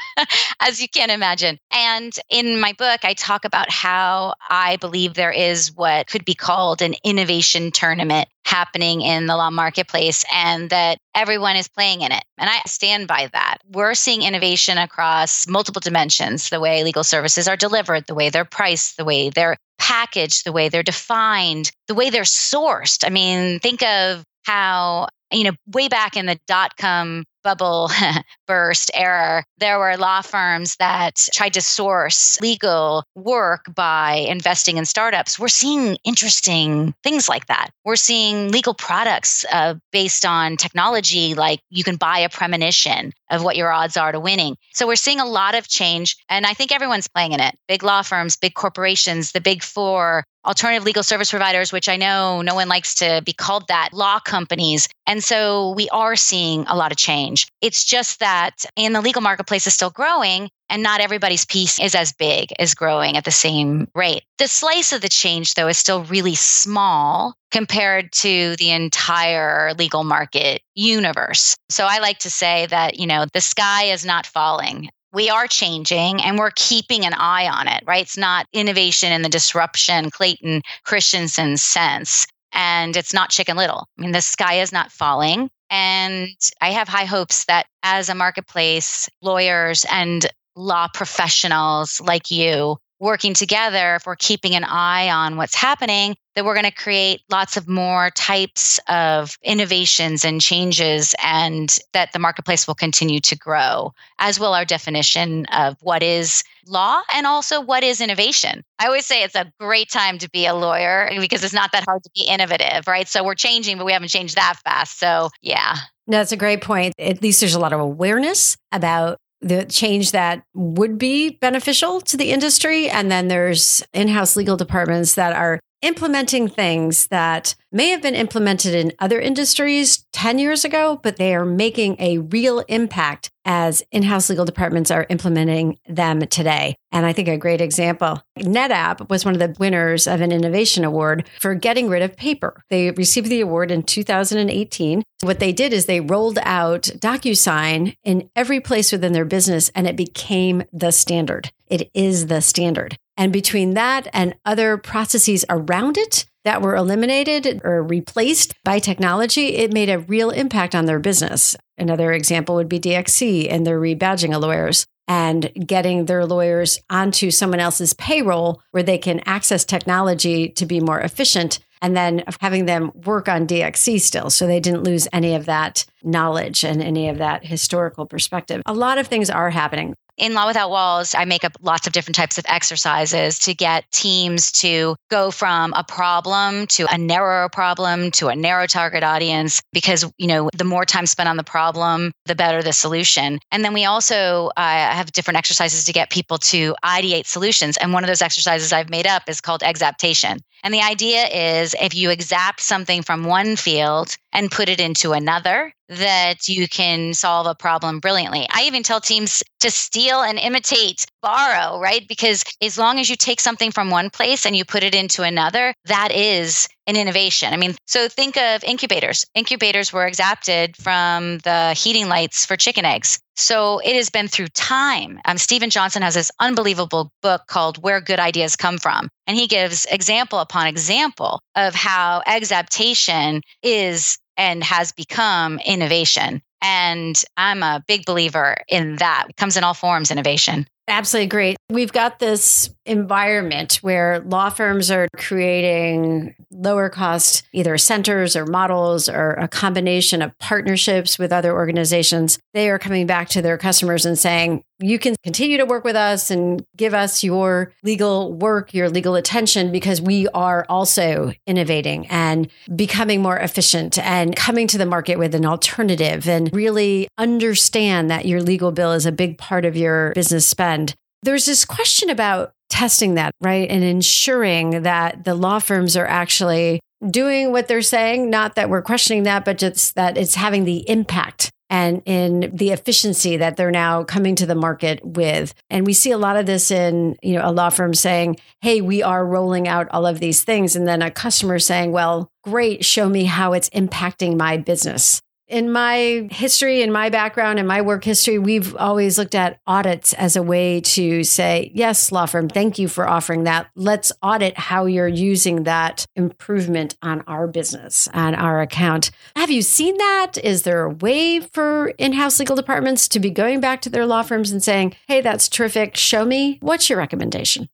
as 0.60 0.82
you 0.82 0.88
can 0.88 1.10
imagine. 1.10 1.56
And 1.70 2.12
in 2.28 2.60
my 2.60 2.72
book, 2.72 3.04
I 3.04 3.14
talk 3.14 3.44
about 3.44 3.70
how 3.70 4.34
I 4.50 4.78
believe 4.78 5.14
there 5.14 5.30
is 5.30 5.72
what 5.76 6.08
could 6.08 6.24
be 6.24 6.34
called 6.34 6.82
an 6.82 6.96
innovation 7.04 7.70
tournament 7.70 8.28
happening 8.44 9.00
in 9.00 9.26
the 9.26 9.36
law 9.36 9.50
marketplace 9.50 10.24
and 10.34 10.70
that 10.70 10.98
everyone 11.14 11.54
is 11.54 11.68
playing 11.68 12.00
in 12.00 12.10
it. 12.10 12.24
And 12.36 12.50
I 12.50 12.62
stand 12.66 13.06
by 13.06 13.28
that. 13.32 13.58
We're 13.70 13.94
seeing 13.94 14.22
innovation 14.22 14.76
across 14.76 15.46
multiple 15.46 15.80
dimensions 15.80 16.48
the 16.48 16.58
way 16.58 16.82
legal 16.82 17.04
services 17.04 17.46
are 17.46 17.56
delivered, 17.56 18.08
the 18.08 18.14
way 18.16 18.28
they're 18.28 18.44
priced, 18.44 18.96
the 18.96 19.04
way 19.04 19.30
they're 19.30 19.56
packaged, 19.78 20.44
the 20.44 20.52
way 20.52 20.68
they're 20.68 20.82
defined, 20.82 21.70
the 21.86 21.94
way 21.94 22.10
they're 22.10 22.22
sourced. 22.22 23.06
I 23.06 23.10
mean, 23.10 23.60
think 23.60 23.84
of 23.84 24.24
how 24.44 25.06
you 25.32 25.44
know, 25.44 25.52
way 25.66 25.88
back 25.88 26.16
in 26.16 26.26
the 26.26 26.38
dot 26.46 26.76
com 26.76 27.24
bubble 27.44 27.90
burst 28.46 28.90
era, 28.94 29.44
there 29.58 29.78
were 29.78 29.96
law 29.96 30.20
firms 30.20 30.76
that 30.76 31.16
tried 31.32 31.54
to 31.54 31.60
source 31.60 32.38
legal 32.40 33.04
work 33.14 33.66
by 33.74 34.26
investing 34.28 34.76
in 34.76 34.84
startups. 34.84 35.38
We're 35.38 35.48
seeing 35.48 35.96
interesting 36.04 36.94
things 37.02 37.28
like 37.28 37.46
that. 37.46 37.70
We're 37.84 37.96
seeing 37.96 38.50
legal 38.50 38.74
products 38.74 39.44
uh, 39.50 39.74
based 39.92 40.24
on 40.24 40.56
technology, 40.56 41.34
like 41.34 41.60
you 41.70 41.84
can 41.84 41.96
buy 41.96 42.18
a 42.18 42.28
premonition 42.28 43.12
of 43.30 43.42
what 43.42 43.56
your 43.56 43.72
odds 43.72 43.96
are 43.96 44.12
to 44.12 44.20
winning. 44.20 44.56
So 44.74 44.86
we're 44.86 44.96
seeing 44.96 45.20
a 45.20 45.26
lot 45.26 45.54
of 45.54 45.68
change, 45.68 46.16
and 46.28 46.46
I 46.46 46.54
think 46.54 46.72
everyone's 46.72 47.08
playing 47.08 47.32
in 47.32 47.40
it. 47.40 47.54
Big 47.66 47.82
law 47.82 48.02
firms, 48.02 48.36
big 48.36 48.54
corporations, 48.54 49.32
the 49.32 49.40
big 49.40 49.62
four, 49.62 50.24
alternative 50.48 50.84
legal 50.84 51.02
service 51.02 51.30
providers, 51.30 51.72
which 51.72 51.88
I 51.88 51.96
know 51.96 52.40
no 52.40 52.54
one 52.54 52.68
likes 52.68 52.94
to 52.96 53.22
be 53.24 53.32
called 53.34 53.68
that, 53.68 53.90
law 53.92 54.18
companies. 54.18 54.88
And 55.06 55.22
so 55.22 55.72
we 55.72 55.88
are 55.90 56.16
seeing 56.16 56.64
a 56.66 56.74
lot 56.74 56.90
of 56.90 56.98
change. 56.98 57.46
It's 57.60 57.84
just 57.84 58.18
that 58.20 58.64
in 58.74 58.94
the 58.94 59.02
legal 59.02 59.22
marketplace 59.22 59.66
is 59.66 59.74
still 59.74 59.90
growing 59.90 60.48
and 60.70 60.82
not 60.82 61.00
everybody's 61.00 61.44
piece 61.44 61.78
is 61.78 61.94
as 61.94 62.12
big 62.12 62.52
as 62.58 62.74
growing 62.74 63.16
at 63.16 63.24
the 63.24 63.30
same 63.30 63.88
rate. 63.94 64.24
The 64.38 64.48
slice 64.48 64.92
of 64.92 65.00
the 65.00 65.08
change 65.08 65.54
though 65.54 65.68
is 65.68 65.78
still 65.78 66.04
really 66.04 66.34
small 66.34 67.34
compared 67.50 68.12
to 68.12 68.56
the 68.56 68.70
entire 68.70 69.72
legal 69.74 70.04
market 70.04 70.62
universe. 70.74 71.56
So 71.68 71.86
I 71.88 71.98
like 71.98 72.18
to 72.20 72.30
say 72.30 72.66
that, 72.66 72.98
you 72.98 73.06
know, 73.06 73.26
the 73.32 73.40
sky 73.40 73.84
is 73.84 74.04
not 74.04 74.26
falling 74.26 74.90
we 75.12 75.30
are 75.30 75.46
changing 75.46 76.22
and 76.22 76.38
we're 76.38 76.52
keeping 76.54 77.04
an 77.04 77.14
eye 77.14 77.48
on 77.48 77.68
it, 77.68 77.82
right? 77.86 78.02
It's 78.02 78.18
not 78.18 78.46
innovation 78.52 79.12
in 79.12 79.22
the 79.22 79.28
disruption, 79.28 80.10
Clayton 80.10 80.62
Christensen 80.84 81.56
sense. 81.56 82.26
And 82.52 82.96
it's 82.96 83.14
not 83.14 83.30
chicken 83.30 83.56
little. 83.56 83.86
I 83.98 84.02
mean, 84.02 84.12
the 84.12 84.22
sky 84.22 84.54
is 84.54 84.72
not 84.72 84.90
falling. 84.92 85.50
And 85.70 86.28
I 86.62 86.70
have 86.70 86.88
high 86.88 87.04
hopes 87.04 87.44
that 87.44 87.66
as 87.82 88.08
a 88.08 88.14
marketplace, 88.14 89.08
lawyers 89.20 89.84
and 89.90 90.26
law 90.56 90.88
professionals 90.92 92.00
like 92.00 92.30
you 92.30 92.78
working 93.00 93.34
together, 93.34 93.96
if 93.96 94.06
we're 94.06 94.16
keeping 94.16 94.54
an 94.54 94.64
eye 94.64 95.08
on 95.10 95.36
what's 95.36 95.54
happening, 95.54 96.16
that 96.34 96.44
we're 96.44 96.54
going 96.54 96.64
to 96.64 96.70
create 96.70 97.20
lots 97.30 97.56
of 97.56 97.68
more 97.68 98.10
types 98.10 98.78
of 98.88 99.36
innovations 99.42 100.24
and 100.24 100.40
changes 100.40 101.14
and 101.22 101.78
that 101.92 102.12
the 102.12 102.18
marketplace 102.18 102.66
will 102.66 102.74
continue 102.74 103.20
to 103.20 103.36
grow, 103.36 103.92
as 104.18 104.38
will 104.38 104.54
our 104.54 104.64
definition 104.64 105.46
of 105.46 105.76
what 105.80 106.02
is 106.02 106.44
law 106.66 107.02
and 107.14 107.26
also 107.26 107.60
what 107.60 107.82
is 107.82 108.00
innovation. 108.00 108.62
I 108.78 108.86
always 108.86 109.06
say 109.06 109.22
it's 109.22 109.34
a 109.34 109.50
great 109.58 109.90
time 109.90 110.18
to 110.18 110.30
be 110.30 110.46
a 110.46 110.54
lawyer 110.54 111.10
because 111.18 111.42
it's 111.42 111.54
not 111.54 111.72
that 111.72 111.84
hard 111.84 112.02
to 112.04 112.10
be 112.14 112.22
innovative, 112.22 112.86
right? 112.86 113.08
So 113.08 113.24
we're 113.24 113.34
changing, 113.34 113.78
but 113.78 113.84
we 113.84 113.92
haven't 113.92 114.08
changed 114.08 114.36
that 114.36 114.58
fast. 114.64 114.98
So, 114.98 115.30
yeah. 115.42 115.76
No, 116.06 116.18
that's 116.18 116.32
a 116.32 116.36
great 116.36 116.60
point. 116.62 116.94
At 116.98 117.22
least 117.22 117.40
there's 117.40 117.54
a 117.54 117.60
lot 117.60 117.72
of 117.72 117.80
awareness 117.80 118.56
about 118.72 119.18
the 119.40 119.64
change 119.64 120.12
that 120.12 120.42
would 120.54 120.98
be 120.98 121.30
beneficial 121.40 122.00
to 122.02 122.16
the 122.16 122.32
industry. 122.32 122.88
And 122.88 123.10
then 123.10 123.28
there's 123.28 123.82
in 123.92 124.08
house 124.08 124.36
legal 124.36 124.56
departments 124.56 125.14
that 125.14 125.34
are 125.34 125.60
implementing 125.82 126.48
things 126.48 127.06
that 127.08 127.54
may 127.70 127.90
have 127.90 128.02
been 128.02 128.14
implemented 128.14 128.74
in 128.74 128.92
other 128.98 129.20
industries 129.20 130.04
10 130.12 130.38
years 130.38 130.64
ago, 130.64 130.98
but 131.02 131.16
they 131.16 131.34
are 131.34 131.44
making 131.44 131.96
a 131.98 132.18
real 132.18 132.60
impact 132.68 133.30
as 133.44 133.82
in 133.90 134.02
house 134.02 134.28
legal 134.28 134.44
departments 134.44 134.90
are 134.90 135.06
implementing 135.08 135.78
them 135.88 136.20
today. 136.26 136.76
And 136.92 137.06
I 137.06 137.12
think 137.12 137.28
a 137.28 137.38
great 137.38 137.60
example 137.60 138.22
NetApp 138.38 139.08
was 139.08 139.24
one 139.24 139.34
of 139.34 139.40
the 139.40 139.56
winners 139.58 140.06
of 140.06 140.20
an 140.20 140.32
innovation 140.32 140.84
award 140.84 141.26
for 141.40 141.54
getting 141.54 141.88
rid 141.88 142.02
of 142.02 142.16
paper. 142.16 142.62
They 142.68 142.90
received 142.90 143.28
the 143.28 143.40
award 143.40 143.70
in 143.70 143.82
2018. 143.84 145.02
What 145.22 145.38
they 145.38 145.52
did 145.52 145.72
is 145.72 145.86
they 145.86 146.00
rolled 146.00 146.38
out 146.42 146.82
DocuSign 146.82 147.96
in 148.04 148.30
every 148.36 148.60
place 148.60 148.92
within 148.92 149.12
their 149.12 149.24
business 149.24 149.70
and 149.74 149.86
it 149.86 149.96
became 149.96 150.64
the 150.72 150.90
standard. 150.90 151.50
It 151.68 151.90
is 151.94 152.26
the 152.26 152.40
standard. 152.40 152.96
And 153.18 153.32
between 153.32 153.74
that 153.74 154.06
and 154.12 154.36
other 154.46 154.78
processes 154.78 155.44
around 155.50 155.98
it 155.98 156.24
that 156.44 156.62
were 156.62 156.76
eliminated 156.76 157.60
or 157.64 157.82
replaced 157.82 158.54
by 158.64 158.78
technology, 158.78 159.56
it 159.56 159.72
made 159.72 159.90
a 159.90 159.98
real 159.98 160.30
impact 160.30 160.74
on 160.74 160.86
their 160.86 161.00
business. 161.00 161.56
Another 161.76 162.12
example 162.12 162.54
would 162.54 162.68
be 162.68 162.78
DXC 162.78 163.52
and 163.52 163.66
their 163.66 163.80
rebadging 163.80 164.34
of 164.34 164.40
lawyers 164.40 164.86
and 165.08 165.50
getting 165.66 166.04
their 166.04 166.24
lawyers 166.24 166.78
onto 166.88 167.32
someone 167.32 167.58
else's 167.58 167.92
payroll 167.92 168.62
where 168.70 168.84
they 168.84 168.98
can 168.98 169.20
access 169.26 169.64
technology 169.64 170.48
to 170.50 170.64
be 170.64 170.78
more 170.78 171.00
efficient 171.00 171.58
and 171.82 171.96
then 171.96 172.22
having 172.40 172.66
them 172.66 172.92
work 173.04 173.28
on 173.28 173.46
DXC 173.46 174.00
still. 174.00 174.30
So 174.30 174.46
they 174.46 174.60
didn't 174.60 174.84
lose 174.84 175.08
any 175.12 175.34
of 175.34 175.46
that 175.46 175.84
knowledge 176.04 176.64
and 176.64 176.82
any 176.82 177.08
of 177.08 177.18
that 177.18 177.44
historical 177.44 178.06
perspective. 178.06 178.62
A 178.66 178.74
lot 178.74 178.98
of 178.98 179.08
things 179.08 179.28
are 179.28 179.50
happening 179.50 179.94
in 180.18 180.34
Law 180.34 180.46
Without 180.46 180.70
Walls, 180.70 181.14
I 181.14 181.24
make 181.24 181.44
up 181.44 181.52
lots 181.62 181.86
of 181.86 181.92
different 181.92 182.16
types 182.16 182.38
of 182.38 182.44
exercises 182.48 183.38
to 183.40 183.54
get 183.54 183.90
teams 183.92 184.52
to 184.52 184.96
go 185.10 185.30
from 185.30 185.72
a 185.74 185.84
problem 185.84 186.66
to 186.68 186.86
a 186.92 186.98
narrower 186.98 187.48
problem 187.48 188.10
to 188.12 188.28
a 188.28 188.36
narrow 188.36 188.66
target 188.66 189.04
audience 189.04 189.62
because, 189.72 190.04
you 190.18 190.26
know, 190.26 190.50
the 190.56 190.64
more 190.64 190.84
time 190.84 191.06
spent 191.06 191.28
on 191.28 191.36
the 191.36 191.44
problem, 191.44 192.12
the 192.26 192.34
better 192.34 192.62
the 192.62 192.72
solution. 192.72 193.38
And 193.52 193.64
then 193.64 193.72
we 193.72 193.84
also 193.84 194.50
uh, 194.56 194.60
have 194.60 195.12
different 195.12 195.38
exercises 195.38 195.84
to 195.84 195.92
get 195.92 196.10
people 196.10 196.38
to 196.38 196.74
ideate 196.84 197.26
solutions. 197.26 197.76
And 197.76 197.92
one 197.92 198.02
of 198.02 198.08
those 198.08 198.22
exercises 198.22 198.72
I've 198.72 198.90
made 198.90 199.06
up 199.06 199.22
is 199.28 199.40
called 199.40 199.62
exaptation. 199.62 200.38
And 200.64 200.74
the 200.74 200.82
idea 200.82 201.26
is 201.26 201.74
if 201.80 201.94
you 201.94 202.10
exapt 202.10 202.60
something 202.60 203.02
from 203.02 203.24
one 203.24 203.54
field 203.54 204.16
and 204.32 204.50
put 204.50 204.68
it 204.68 204.80
into 204.80 205.12
another, 205.12 205.72
that 205.88 206.48
you 206.48 206.68
can 206.68 207.14
solve 207.14 207.46
a 207.46 207.54
problem 207.54 208.00
brilliantly. 208.00 208.46
I 208.52 208.64
even 208.64 208.82
tell 208.82 209.00
teams 209.00 209.42
to 209.60 209.70
steal 209.70 210.20
and 210.22 210.38
imitate, 210.38 211.06
borrow, 211.22 211.80
right? 211.80 212.06
Because 212.08 212.44
as 212.62 212.78
long 212.78 212.98
as 212.98 213.08
you 213.08 213.16
take 213.16 213.40
something 213.40 213.70
from 213.70 213.90
one 213.90 214.10
place 214.10 214.46
and 214.46 214.54
you 214.56 214.64
put 214.64 214.82
it 214.82 214.94
into 214.94 215.22
another, 215.22 215.74
that 215.86 216.12
is 216.12 216.68
an 216.86 216.96
innovation. 216.96 217.52
I 217.52 217.56
mean, 217.56 217.74
so 217.86 218.08
think 218.08 218.36
of 218.36 218.64
incubators. 218.64 219.24
Incubators 219.34 219.92
were 219.92 220.06
exapted 220.06 220.76
from 220.76 221.38
the 221.38 221.74
heating 221.74 222.08
lights 222.08 222.46
for 222.46 222.56
chicken 222.56 222.84
eggs. 222.84 223.18
So 223.36 223.78
it 223.84 223.94
has 223.94 224.10
been 224.10 224.26
through 224.26 224.48
time. 224.48 225.20
Um, 225.24 225.38
Steven 225.38 225.70
Johnson 225.70 226.02
has 226.02 226.14
this 226.14 226.32
unbelievable 226.40 227.12
book 227.22 227.42
called 227.46 227.80
Where 227.82 228.00
Good 228.00 228.18
Ideas 228.18 228.56
Come 228.56 228.78
From. 228.78 229.08
And 229.26 229.36
he 229.36 229.46
gives 229.46 229.86
example 229.86 230.40
upon 230.40 230.66
example 230.66 231.40
of 231.54 231.74
how 231.74 232.22
exaptation 232.26 233.42
is 233.62 234.18
and 234.38 234.64
has 234.64 234.92
become 234.92 235.58
innovation. 235.66 236.40
And 236.62 237.20
I'm 237.36 237.62
a 237.62 237.84
big 237.86 238.06
believer 238.06 238.56
in 238.68 238.96
that. 238.96 239.26
It 239.28 239.36
comes 239.36 239.56
in 239.56 239.64
all 239.64 239.74
forms, 239.74 240.10
innovation. 240.10 240.66
Absolutely 240.88 241.28
great. 241.28 241.56
We've 241.68 241.92
got 241.92 242.18
this 242.18 242.70
environment 242.88 243.78
where 243.82 244.20
law 244.20 244.50
firms 244.50 244.90
are 244.90 245.08
creating 245.16 246.34
lower 246.50 246.88
cost 246.88 247.46
either 247.52 247.76
centers 247.78 248.34
or 248.34 248.46
models 248.46 249.08
or 249.08 249.32
a 249.32 249.48
combination 249.48 250.22
of 250.22 250.36
partnerships 250.38 251.18
with 251.18 251.32
other 251.32 251.52
organizations. 251.52 252.38
They 252.54 252.70
are 252.70 252.78
coming 252.78 253.06
back 253.06 253.28
to 253.30 253.42
their 253.42 253.58
customers 253.58 254.06
and 254.06 254.18
saying, 254.18 254.62
you 254.80 254.98
can 254.98 255.16
continue 255.24 255.56
to 255.58 255.64
work 255.64 255.84
with 255.84 255.96
us 255.96 256.30
and 256.30 256.64
give 256.76 256.94
us 256.94 257.24
your 257.24 257.72
legal 257.82 258.32
work, 258.32 258.72
your 258.72 258.88
legal 258.88 259.16
attention, 259.16 259.72
because 259.72 260.00
we 260.00 260.28
are 260.28 260.64
also 260.68 261.32
innovating 261.46 262.06
and 262.06 262.48
becoming 262.76 263.20
more 263.20 263.36
efficient 263.36 263.98
and 263.98 264.36
coming 264.36 264.68
to 264.68 264.78
the 264.78 264.86
market 264.86 265.18
with 265.18 265.34
an 265.34 265.44
alternative 265.44 266.28
and 266.28 266.52
really 266.54 267.08
understand 267.18 268.10
that 268.10 268.26
your 268.26 268.40
legal 268.40 268.70
bill 268.70 268.92
is 268.92 269.06
a 269.06 269.12
big 269.12 269.36
part 269.36 269.64
of 269.64 269.76
your 269.76 270.12
business 270.14 270.46
spend. 270.46 270.94
There's 271.22 271.46
this 271.46 271.64
question 271.64 272.10
about 272.10 272.52
testing 272.68 273.14
that, 273.14 273.32
right? 273.40 273.68
And 273.68 273.82
ensuring 273.82 274.82
that 274.82 275.24
the 275.24 275.34
law 275.34 275.58
firms 275.58 275.96
are 275.96 276.06
actually 276.06 276.80
doing 277.10 277.52
what 277.52 277.68
they're 277.68 277.82
saying. 277.82 278.30
Not 278.30 278.54
that 278.56 278.70
we're 278.70 278.82
questioning 278.82 279.24
that, 279.24 279.44
but 279.44 279.58
just 279.58 279.94
that 279.94 280.16
it's 280.16 280.34
having 280.34 280.64
the 280.64 280.88
impact 280.88 281.50
and 281.70 282.02
in 282.06 282.50
the 282.54 282.70
efficiency 282.70 283.36
that 283.36 283.56
they're 283.56 283.70
now 283.70 284.02
coming 284.02 284.34
to 284.34 284.46
the 284.46 284.54
market 284.54 285.04
with. 285.04 285.52
And 285.68 285.86
we 285.86 285.92
see 285.92 286.10
a 286.10 286.18
lot 286.18 286.36
of 286.36 286.46
this 286.46 286.70
in, 286.70 287.16
you 287.22 287.34
know, 287.34 287.42
a 287.44 287.52
law 287.52 287.68
firm 287.68 287.94
saying, 287.94 288.36
"Hey, 288.62 288.80
we 288.80 289.02
are 289.02 289.26
rolling 289.26 289.68
out 289.68 289.86
all 289.90 290.06
of 290.06 290.18
these 290.18 290.42
things." 290.42 290.74
And 290.74 290.88
then 290.88 291.02
a 291.02 291.10
customer 291.10 291.58
saying, 291.58 291.92
"Well, 291.92 292.30
great, 292.42 292.84
show 292.84 293.08
me 293.08 293.24
how 293.24 293.52
it's 293.52 293.68
impacting 293.70 294.36
my 294.36 294.56
business." 294.56 295.20
In 295.48 295.72
my 295.72 296.28
history, 296.30 296.82
in 296.82 296.92
my 296.92 297.08
background, 297.08 297.58
in 297.58 297.66
my 297.66 297.80
work 297.80 298.04
history, 298.04 298.38
we've 298.38 298.76
always 298.76 299.18
looked 299.18 299.34
at 299.34 299.60
audits 299.66 300.12
as 300.12 300.36
a 300.36 300.42
way 300.42 300.80
to 300.80 301.24
say, 301.24 301.70
yes, 301.74 302.12
law 302.12 302.26
firm, 302.26 302.48
thank 302.48 302.78
you 302.78 302.88
for 302.88 303.08
offering 303.08 303.44
that. 303.44 303.68
Let's 303.74 304.12
audit 304.22 304.58
how 304.58 304.84
you're 304.84 305.08
using 305.08 305.64
that 305.64 306.04
improvement 306.16 306.96
on 307.02 307.22
our 307.26 307.46
business, 307.46 308.08
on 308.12 308.34
our 308.34 308.60
account. 308.60 309.10
Have 309.36 309.50
you 309.50 309.62
seen 309.62 309.96
that? 309.96 310.32
Is 310.42 310.62
there 310.62 310.84
a 310.84 310.90
way 310.90 311.40
for 311.40 311.88
in 311.98 312.12
house 312.12 312.38
legal 312.38 312.56
departments 312.56 313.08
to 313.08 313.20
be 313.20 313.30
going 313.30 313.60
back 313.60 313.80
to 313.82 313.90
their 313.90 314.06
law 314.06 314.22
firms 314.22 314.50
and 314.50 314.62
saying, 314.62 314.94
hey, 315.06 315.20
that's 315.20 315.48
terrific. 315.48 315.96
Show 315.96 316.24
me. 316.24 316.58
What's 316.60 316.90
your 316.90 316.98
recommendation? 316.98 317.68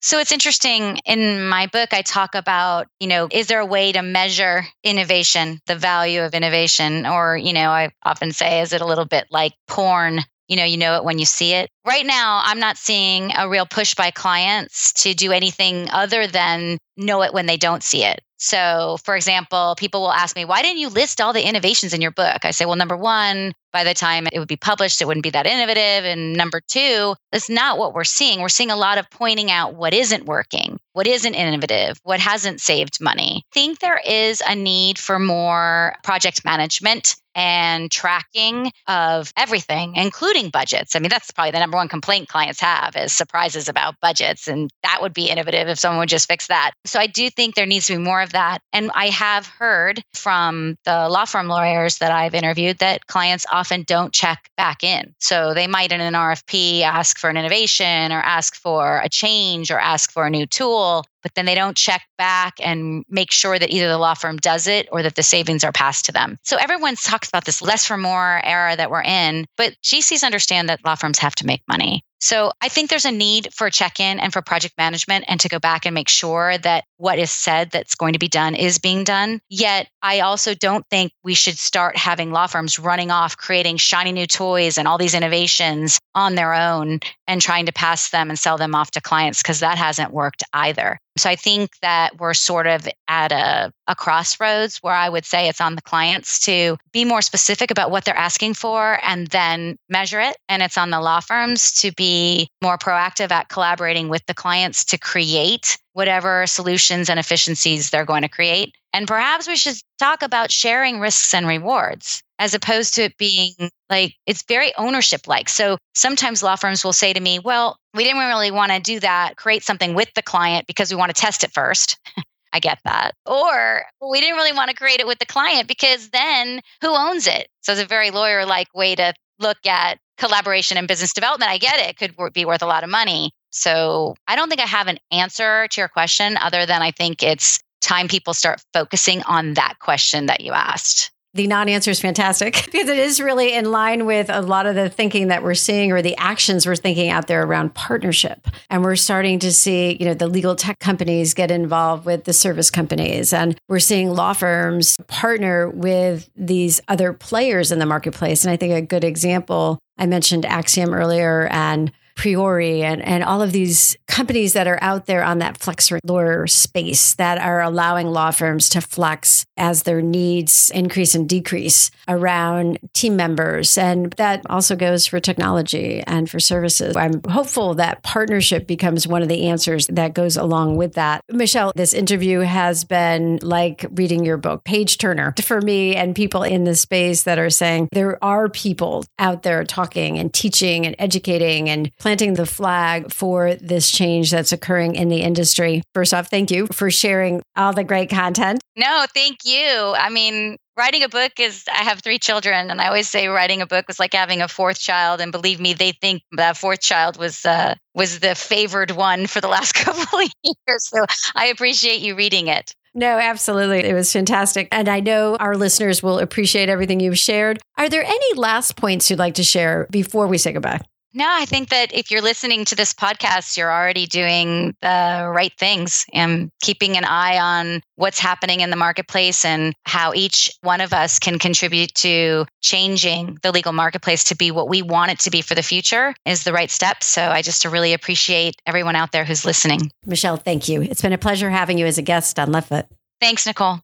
So 0.00 0.18
it's 0.20 0.32
interesting. 0.32 0.98
In 1.06 1.48
my 1.48 1.66
book, 1.66 1.92
I 1.92 2.02
talk 2.02 2.34
about, 2.34 2.86
you 3.00 3.08
know, 3.08 3.28
is 3.32 3.48
there 3.48 3.60
a 3.60 3.66
way 3.66 3.92
to 3.92 4.02
measure 4.02 4.64
innovation, 4.84 5.58
the 5.66 5.76
value 5.76 6.22
of 6.22 6.34
innovation? 6.34 7.04
Or, 7.04 7.36
you 7.36 7.52
know, 7.52 7.70
I 7.70 7.90
often 8.04 8.32
say, 8.32 8.60
is 8.60 8.72
it 8.72 8.80
a 8.80 8.86
little 8.86 9.06
bit 9.06 9.26
like 9.30 9.52
porn? 9.66 10.20
You 10.46 10.56
know, 10.56 10.64
you 10.64 10.78
know 10.78 10.96
it 10.96 11.04
when 11.04 11.18
you 11.18 11.26
see 11.26 11.52
it. 11.52 11.68
Right 11.86 12.06
now, 12.06 12.40
I'm 12.44 12.60
not 12.60 12.78
seeing 12.78 13.32
a 13.36 13.48
real 13.48 13.66
push 13.66 13.94
by 13.94 14.10
clients 14.10 14.92
to 15.02 15.12
do 15.12 15.30
anything 15.32 15.90
other 15.90 16.26
than 16.26 16.78
know 16.96 17.22
it 17.22 17.34
when 17.34 17.46
they 17.46 17.58
don't 17.58 17.82
see 17.82 18.04
it. 18.04 18.20
So, 18.38 18.98
for 19.04 19.16
example, 19.16 19.74
people 19.76 20.00
will 20.00 20.12
ask 20.12 20.36
me, 20.36 20.44
why 20.44 20.62
didn't 20.62 20.78
you 20.78 20.88
list 20.88 21.20
all 21.20 21.32
the 21.32 21.46
innovations 21.46 21.92
in 21.92 22.00
your 22.00 22.12
book? 22.12 22.44
I 22.44 22.52
say, 22.52 22.64
well, 22.64 22.76
number 22.76 22.96
one, 22.96 23.52
by 23.78 23.84
the 23.84 23.94
time 23.94 24.26
it 24.32 24.40
would 24.40 24.48
be 24.48 24.56
published, 24.56 25.00
it 25.00 25.04
wouldn't 25.04 25.22
be 25.22 25.30
that 25.30 25.46
innovative. 25.46 26.04
And 26.04 26.32
number 26.32 26.60
two, 26.66 27.14
that's 27.30 27.48
not 27.48 27.78
what 27.78 27.94
we're 27.94 28.02
seeing. 28.02 28.40
We're 28.40 28.48
seeing 28.48 28.72
a 28.72 28.76
lot 28.76 28.98
of 28.98 29.08
pointing 29.08 29.52
out 29.52 29.76
what 29.76 29.94
isn't 29.94 30.24
working, 30.24 30.80
what 30.94 31.06
isn't 31.06 31.34
innovative, 31.34 31.96
what 32.02 32.18
hasn't 32.18 32.60
saved 32.60 33.00
money. 33.00 33.44
I 33.52 33.54
think 33.54 33.78
there 33.78 34.00
is 34.04 34.42
a 34.44 34.56
need 34.56 34.98
for 34.98 35.20
more 35.20 35.94
project 36.02 36.44
management 36.44 37.14
and 37.38 37.88
tracking 37.88 38.72
of 38.88 39.32
everything, 39.36 39.94
including 39.94 40.50
budgets. 40.50 40.96
I 40.96 40.98
mean, 40.98 41.08
that's 41.08 41.30
probably 41.30 41.52
the 41.52 41.60
number 41.60 41.76
one 41.76 41.88
complaint 41.88 42.28
clients 42.28 42.60
have 42.60 42.96
is 42.96 43.12
surprises 43.12 43.68
about 43.68 43.94
budgets. 44.02 44.48
And 44.48 44.70
that 44.82 44.98
would 45.00 45.14
be 45.14 45.30
innovative 45.30 45.68
if 45.68 45.78
someone 45.78 46.00
would 46.00 46.08
just 46.08 46.26
fix 46.26 46.48
that. 46.48 46.72
So 46.84 46.98
I 46.98 47.06
do 47.06 47.30
think 47.30 47.54
there 47.54 47.64
needs 47.64 47.86
to 47.86 47.96
be 47.96 48.02
more 48.02 48.20
of 48.20 48.32
that. 48.32 48.58
And 48.72 48.90
I 48.92 49.10
have 49.10 49.46
heard 49.46 50.02
from 50.14 50.76
the 50.84 51.08
law 51.08 51.26
firm 51.26 51.46
lawyers 51.46 51.98
that 51.98 52.10
I've 52.10 52.34
interviewed 52.34 52.78
that 52.78 53.06
clients 53.06 53.46
often 53.52 53.67
don't 53.86 54.12
check 54.12 54.50
back 54.56 54.82
in. 54.82 55.14
So 55.18 55.54
they 55.54 55.66
might 55.66 55.92
in 55.92 56.00
an 56.00 56.14
RFP 56.14 56.82
ask 56.82 57.18
for 57.18 57.30
an 57.30 57.36
innovation 57.36 58.12
or 58.12 58.20
ask 58.20 58.54
for 58.54 59.00
a 59.04 59.08
change 59.08 59.70
or 59.70 59.78
ask 59.78 60.10
for 60.10 60.26
a 60.26 60.30
new 60.30 60.46
tool 60.46 61.04
but 61.22 61.34
then 61.34 61.46
they 61.46 61.54
don't 61.54 61.76
check 61.76 62.02
back 62.16 62.54
and 62.62 63.04
make 63.08 63.30
sure 63.30 63.58
that 63.58 63.70
either 63.70 63.88
the 63.88 63.98
law 63.98 64.14
firm 64.14 64.36
does 64.38 64.66
it 64.66 64.88
or 64.92 65.02
that 65.02 65.14
the 65.14 65.22
savings 65.22 65.64
are 65.64 65.72
passed 65.72 66.04
to 66.06 66.12
them. 66.12 66.38
So 66.42 66.56
everyone 66.56 66.96
talks 66.96 67.28
about 67.28 67.44
this 67.44 67.62
less 67.62 67.84
for 67.84 67.96
more 67.96 68.40
era 68.44 68.76
that 68.76 68.90
we're 68.90 69.02
in, 69.02 69.46
but 69.56 69.74
GCs 69.82 70.24
understand 70.24 70.68
that 70.68 70.84
law 70.84 70.94
firms 70.94 71.18
have 71.18 71.34
to 71.36 71.46
make 71.46 71.62
money. 71.68 72.02
So 72.20 72.52
I 72.60 72.68
think 72.68 72.90
there's 72.90 73.04
a 73.04 73.12
need 73.12 73.52
for 73.54 73.70
check 73.70 74.00
in 74.00 74.18
and 74.18 74.32
for 74.32 74.42
project 74.42 74.74
management 74.76 75.24
and 75.28 75.38
to 75.40 75.48
go 75.48 75.58
back 75.58 75.86
and 75.86 75.94
make 75.94 76.08
sure 76.08 76.58
that 76.58 76.84
what 76.96 77.18
is 77.18 77.30
said 77.30 77.70
that's 77.70 77.94
going 77.94 78.14
to 78.14 78.18
be 78.18 78.28
done 78.28 78.54
is 78.54 78.78
being 78.78 79.04
done. 79.04 79.40
Yet 79.48 79.88
I 80.02 80.20
also 80.20 80.54
don't 80.54 80.84
think 80.90 81.12
we 81.22 81.34
should 81.34 81.58
start 81.58 81.96
having 81.96 82.32
law 82.32 82.46
firms 82.46 82.78
running 82.78 83.10
off, 83.10 83.36
creating 83.36 83.76
shiny 83.76 84.12
new 84.12 84.26
toys 84.26 84.78
and 84.78 84.88
all 84.88 84.98
these 84.98 85.14
innovations 85.14 86.00
on 86.14 86.34
their 86.34 86.54
own 86.54 87.00
and 87.26 87.40
trying 87.40 87.66
to 87.66 87.72
pass 87.72 88.10
them 88.10 88.30
and 88.30 88.38
sell 88.38 88.58
them 88.58 88.74
off 88.74 88.90
to 88.92 89.00
clients 89.00 89.42
because 89.42 89.60
that 89.60 89.78
hasn't 89.78 90.12
worked 90.12 90.42
either. 90.52 90.98
So 91.18 91.28
I 91.28 91.36
think 91.36 91.78
that 91.82 92.18
we're 92.18 92.34
sort 92.34 92.66
of 92.66 92.88
at 93.08 93.32
a, 93.32 93.72
a 93.86 93.94
crossroads 93.94 94.78
where 94.78 94.94
I 94.94 95.08
would 95.08 95.24
say 95.24 95.48
it's 95.48 95.60
on 95.60 95.74
the 95.74 95.82
clients 95.82 96.38
to 96.46 96.76
be 96.92 97.04
more 97.04 97.22
specific 97.22 97.70
about 97.70 97.90
what 97.90 98.04
they're 98.04 98.16
asking 98.16 98.54
for 98.54 98.98
and 99.02 99.26
then 99.28 99.76
measure 99.88 100.20
it. 100.20 100.36
And 100.48 100.62
it's 100.62 100.78
on 100.78 100.90
the 100.90 101.00
law 101.00 101.20
firms 101.20 101.72
to 101.80 101.92
be 101.92 102.48
more 102.62 102.78
proactive 102.78 103.30
at 103.30 103.48
collaborating 103.48 104.08
with 104.08 104.24
the 104.26 104.34
clients 104.34 104.84
to 104.86 104.98
create 104.98 105.78
whatever 105.92 106.46
solutions 106.46 107.10
and 107.10 107.18
efficiencies 107.18 107.90
they're 107.90 108.04
going 108.04 108.22
to 108.22 108.28
create. 108.28 108.74
And 108.92 109.06
perhaps 109.06 109.48
we 109.48 109.56
should 109.56 109.76
talk 109.98 110.22
about 110.22 110.50
sharing 110.50 111.00
risks 111.00 111.34
and 111.34 111.46
rewards 111.46 112.22
as 112.38 112.54
opposed 112.54 112.94
to 112.94 113.02
it 113.02 113.16
being 113.18 113.54
like 113.90 114.14
it's 114.26 114.44
very 114.44 114.72
ownership 114.76 115.26
like. 115.26 115.48
So 115.48 115.76
sometimes 115.94 116.42
law 116.42 116.56
firms 116.56 116.84
will 116.84 116.92
say 116.92 117.12
to 117.12 117.20
me, 117.20 117.38
well, 117.38 117.78
we 117.98 118.04
didn't 118.04 118.20
really 118.20 118.52
want 118.52 118.70
to 118.70 118.78
do 118.78 119.00
that, 119.00 119.36
create 119.36 119.64
something 119.64 119.92
with 119.92 120.14
the 120.14 120.22
client 120.22 120.68
because 120.68 120.88
we 120.88 120.96
want 120.96 121.12
to 121.12 121.20
test 121.20 121.42
it 121.42 121.50
first. 121.52 121.98
I 122.52 122.60
get 122.60 122.78
that. 122.84 123.16
Or 123.26 123.82
we 124.00 124.20
didn't 124.20 124.36
really 124.36 124.52
want 124.52 124.70
to 124.70 124.76
create 124.76 125.00
it 125.00 125.06
with 125.08 125.18
the 125.18 125.26
client 125.26 125.66
because 125.66 126.10
then 126.10 126.60
who 126.80 126.94
owns 126.94 127.26
it? 127.26 127.48
So 127.62 127.72
it's 127.72 127.82
a 127.82 127.86
very 127.86 128.12
lawyer 128.12 128.46
like 128.46 128.68
way 128.72 128.94
to 128.94 129.14
look 129.40 129.66
at 129.66 129.98
collaboration 130.16 130.78
and 130.78 130.86
business 130.86 131.12
development. 131.12 131.50
I 131.50 131.58
get 131.58 131.80
it, 131.80 131.90
it 131.90 131.96
could 131.96 132.32
be 132.32 132.44
worth 132.44 132.62
a 132.62 132.66
lot 132.66 132.84
of 132.84 132.88
money. 132.88 133.32
So 133.50 134.14
I 134.28 134.36
don't 134.36 134.48
think 134.48 134.60
I 134.60 134.66
have 134.66 134.86
an 134.86 134.98
answer 135.10 135.66
to 135.66 135.80
your 135.80 135.88
question 135.88 136.36
other 136.36 136.66
than 136.66 136.82
I 136.82 136.92
think 136.92 137.24
it's 137.24 137.58
time 137.80 138.06
people 138.06 138.32
start 138.32 138.62
focusing 138.72 139.24
on 139.24 139.54
that 139.54 139.80
question 139.80 140.26
that 140.26 140.40
you 140.40 140.52
asked. 140.52 141.10
The 141.34 141.46
non 141.46 141.68
answer 141.68 141.90
is 141.90 142.00
fantastic 142.00 142.54
because 142.72 142.88
it 142.88 142.98
is 142.98 143.20
really 143.20 143.54
in 143.54 143.70
line 143.70 144.06
with 144.06 144.30
a 144.30 144.40
lot 144.40 144.66
of 144.66 144.74
the 144.74 144.88
thinking 144.88 145.28
that 145.28 145.42
we're 145.42 145.54
seeing 145.54 145.92
or 145.92 146.00
the 146.00 146.16
actions 146.16 146.66
we're 146.66 146.76
thinking 146.76 147.10
out 147.10 147.26
there 147.26 147.42
around 147.42 147.74
partnership. 147.74 148.48
And 148.70 148.82
we're 148.82 148.96
starting 148.96 149.38
to 149.40 149.52
see, 149.52 149.96
you 150.00 150.06
know, 150.06 150.14
the 150.14 150.26
legal 150.26 150.56
tech 150.56 150.78
companies 150.78 151.34
get 151.34 151.50
involved 151.50 152.06
with 152.06 152.24
the 152.24 152.32
service 152.32 152.70
companies. 152.70 153.32
And 153.32 153.58
we're 153.68 153.78
seeing 153.78 154.10
law 154.10 154.32
firms 154.32 154.96
partner 155.06 155.68
with 155.68 156.30
these 156.34 156.80
other 156.88 157.12
players 157.12 157.70
in 157.70 157.78
the 157.78 157.86
marketplace. 157.86 158.44
And 158.44 158.50
I 158.50 158.56
think 158.56 158.72
a 158.72 158.82
good 158.82 159.04
example, 159.04 159.78
I 159.98 160.06
mentioned 160.06 160.46
Axiom 160.46 160.94
earlier 160.94 161.46
and 161.48 161.92
Priori 162.18 162.82
and, 162.82 163.00
and 163.00 163.22
all 163.22 163.40
of 163.40 163.52
these 163.52 163.96
companies 164.08 164.52
that 164.54 164.66
are 164.66 164.78
out 164.82 165.06
there 165.06 165.22
on 165.22 165.38
that 165.38 165.56
flex 165.58 165.92
lawyer 166.02 166.48
space 166.48 167.14
that 167.14 167.38
are 167.38 167.62
allowing 167.62 168.08
law 168.08 168.32
firms 168.32 168.68
to 168.70 168.80
flex 168.80 169.46
as 169.56 169.84
their 169.84 170.02
needs 170.02 170.70
increase 170.74 171.14
and 171.14 171.28
decrease 171.28 171.92
around 172.08 172.78
team 172.92 173.14
members. 173.14 173.78
And 173.78 174.12
that 174.14 174.42
also 174.50 174.74
goes 174.74 175.06
for 175.06 175.20
technology 175.20 176.02
and 176.08 176.28
for 176.28 176.40
services. 176.40 176.96
I'm 176.96 177.22
hopeful 177.28 177.74
that 177.74 178.02
partnership 178.02 178.66
becomes 178.66 179.06
one 179.06 179.22
of 179.22 179.28
the 179.28 179.46
answers 179.46 179.86
that 179.86 180.14
goes 180.14 180.36
along 180.36 180.76
with 180.76 180.94
that. 180.94 181.22
Michelle, 181.30 181.72
this 181.76 181.94
interview 181.94 182.40
has 182.40 182.82
been 182.82 183.38
like 183.42 183.86
reading 183.92 184.24
your 184.24 184.38
book, 184.38 184.64
page 184.64 184.98
turner 184.98 185.34
for 185.40 185.60
me 185.60 185.94
and 185.94 186.16
people 186.16 186.42
in 186.42 186.64
the 186.64 186.74
space 186.74 187.22
that 187.22 187.38
are 187.38 187.50
saying 187.50 187.88
there 187.92 188.22
are 188.24 188.48
people 188.48 189.04
out 189.20 189.44
there 189.44 189.62
talking 189.62 190.18
and 190.18 190.34
teaching 190.34 190.84
and 190.84 190.96
educating 190.98 191.70
and 191.70 191.92
planting 192.08 192.32
the 192.32 192.46
flag 192.46 193.12
for 193.12 193.54
this 193.56 193.90
change 193.90 194.30
that's 194.30 194.50
occurring 194.50 194.94
in 194.94 195.10
the 195.10 195.20
industry. 195.20 195.82
First 195.92 196.14
off, 196.14 196.30
thank 196.30 196.50
you 196.50 196.66
for 196.68 196.90
sharing 196.90 197.42
all 197.54 197.74
the 197.74 197.84
great 197.84 198.08
content. 198.08 198.62
No, 198.76 199.04
thank 199.12 199.40
you. 199.44 199.94
I 199.94 200.08
mean, 200.08 200.56
writing 200.74 201.02
a 201.02 201.08
book 201.08 201.32
is 201.40 201.64
i 201.70 201.82
have 201.82 202.00
three 202.00 202.20
children 202.20 202.70
and 202.70 202.80
i 202.80 202.86
always 202.86 203.08
say 203.08 203.26
writing 203.26 203.60
a 203.60 203.66
book 203.66 203.84
was 203.88 203.98
like 203.98 204.12
having 204.12 204.40
a 204.40 204.46
fourth 204.46 204.78
child 204.78 205.20
and 205.20 205.32
believe 205.32 205.58
me 205.58 205.74
they 205.74 205.90
think 205.90 206.22
that 206.30 206.56
fourth 206.56 206.80
child 206.80 207.18
was 207.18 207.44
uh, 207.44 207.74
was 207.94 208.20
the 208.20 208.32
favored 208.36 208.92
one 208.92 209.26
for 209.26 209.40
the 209.40 209.48
last 209.48 209.72
couple 209.84 210.20
of 210.20 210.30
years 210.44 210.88
so 210.88 211.04
i 211.34 211.46
appreciate 211.46 212.00
you 212.00 212.14
reading 212.14 212.46
it 212.46 212.72
no, 212.94 213.18
absolutely. 213.18 213.80
It 213.80 213.94
was 213.94 214.12
fantastic. 214.12 214.66
And 214.72 214.88
I 214.88 214.98
know 214.98 215.36
our 215.36 215.56
listeners 215.56 216.02
will 216.02 216.18
appreciate 216.18 216.68
everything 216.68 216.98
you've 216.98 217.18
shared. 217.18 217.60
Are 217.76 217.88
there 217.88 218.02
any 218.02 218.34
last 218.34 218.76
points 218.76 219.08
you'd 219.08 219.20
like 219.20 219.34
to 219.34 219.44
share 219.44 219.86
before 219.90 220.26
we 220.26 220.38
say 220.38 220.52
goodbye? 220.52 220.80
No, 221.18 221.26
I 221.28 221.46
think 221.46 221.70
that 221.70 221.92
if 221.92 222.12
you're 222.12 222.22
listening 222.22 222.64
to 222.66 222.76
this 222.76 222.94
podcast, 222.94 223.56
you're 223.56 223.72
already 223.72 224.06
doing 224.06 224.76
the 224.82 225.28
right 225.34 225.52
things 225.58 226.06
and 226.12 226.48
keeping 226.62 226.96
an 226.96 227.02
eye 227.02 227.40
on 227.40 227.82
what's 227.96 228.20
happening 228.20 228.60
in 228.60 228.70
the 228.70 228.76
marketplace 228.76 229.44
and 229.44 229.74
how 229.84 230.14
each 230.14 230.48
one 230.60 230.80
of 230.80 230.92
us 230.92 231.18
can 231.18 231.40
contribute 231.40 231.92
to 231.96 232.46
changing 232.60 233.36
the 233.42 233.50
legal 233.50 233.72
marketplace 233.72 234.22
to 234.22 234.36
be 234.36 234.52
what 234.52 234.68
we 234.68 234.80
want 234.80 235.10
it 235.10 235.18
to 235.18 235.30
be 235.30 235.42
for 235.42 235.56
the 235.56 235.62
future 235.64 236.14
is 236.24 236.44
the 236.44 236.52
right 236.52 236.70
step. 236.70 237.02
So 237.02 237.20
I 237.20 237.42
just 237.42 237.64
really 237.64 237.94
appreciate 237.94 238.54
everyone 238.64 238.94
out 238.94 239.10
there 239.10 239.24
who's 239.24 239.44
listening. 239.44 239.90
Michelle, 240.06 240.36
thank 240.36 240.68
you. 240.68 240.82
It's 240.82 241.02
been 241.02 241.12
a 241.12 241.18
pleasure 241.18 241.50
having 241.50 241.78
you 241.78 241.86
as 241.86 241.98
a 241.98 242.02
guest 242.02 242.38
on 242.38 242.52
Left 242.52 242.68
Foot. 242.68 242.86
Thanks, 243.20 243.44
Nicole. 243.44 243.80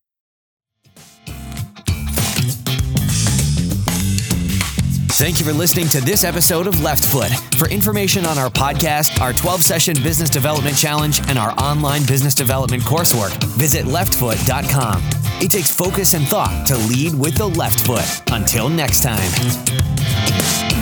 Thank 5.17 5.39
you 5.39 5.47
for 5.47 5.53
listening 5.53 5.87
to 5.91 6.01
this 6.01 6.25
episode 6.25 6.67
of 6.67 6.83
Left 6.83 7.05
Foot. 7.07 7.31
For 7.57 7.69
information 7.71 8.27
on 8.27 8.37
our 8.37 8.51
podcast, 8.51 9.21
our 9.21 9.33
12 9.33 9.63
session 9.63 9.95
business 10.03 10.29
development 10.29 10.77
challenge, 10.77 11.21
and 11.29 11.39
our 11.39 11.53
online 11.53 12.05
business 12.05 12.35
development 12.35 12.83
coursework, 12.83 13.33
visit 13.57 13.85
leftfoot.com. 13.87 15.01
It 15.41 15.53
takes 15.53 15.71
focus 15.71 16.15
and 16.15 16.27
thought 16.27 16.67
to 16.67 16.77
lead 16.77 17.15
with 17.15 17.37
the 17.37 17.47
left 17.47 17.87
foot. 17.87 18.23
Until 18.33 18.69
next 18.69 19.05
time. 19.05 20.74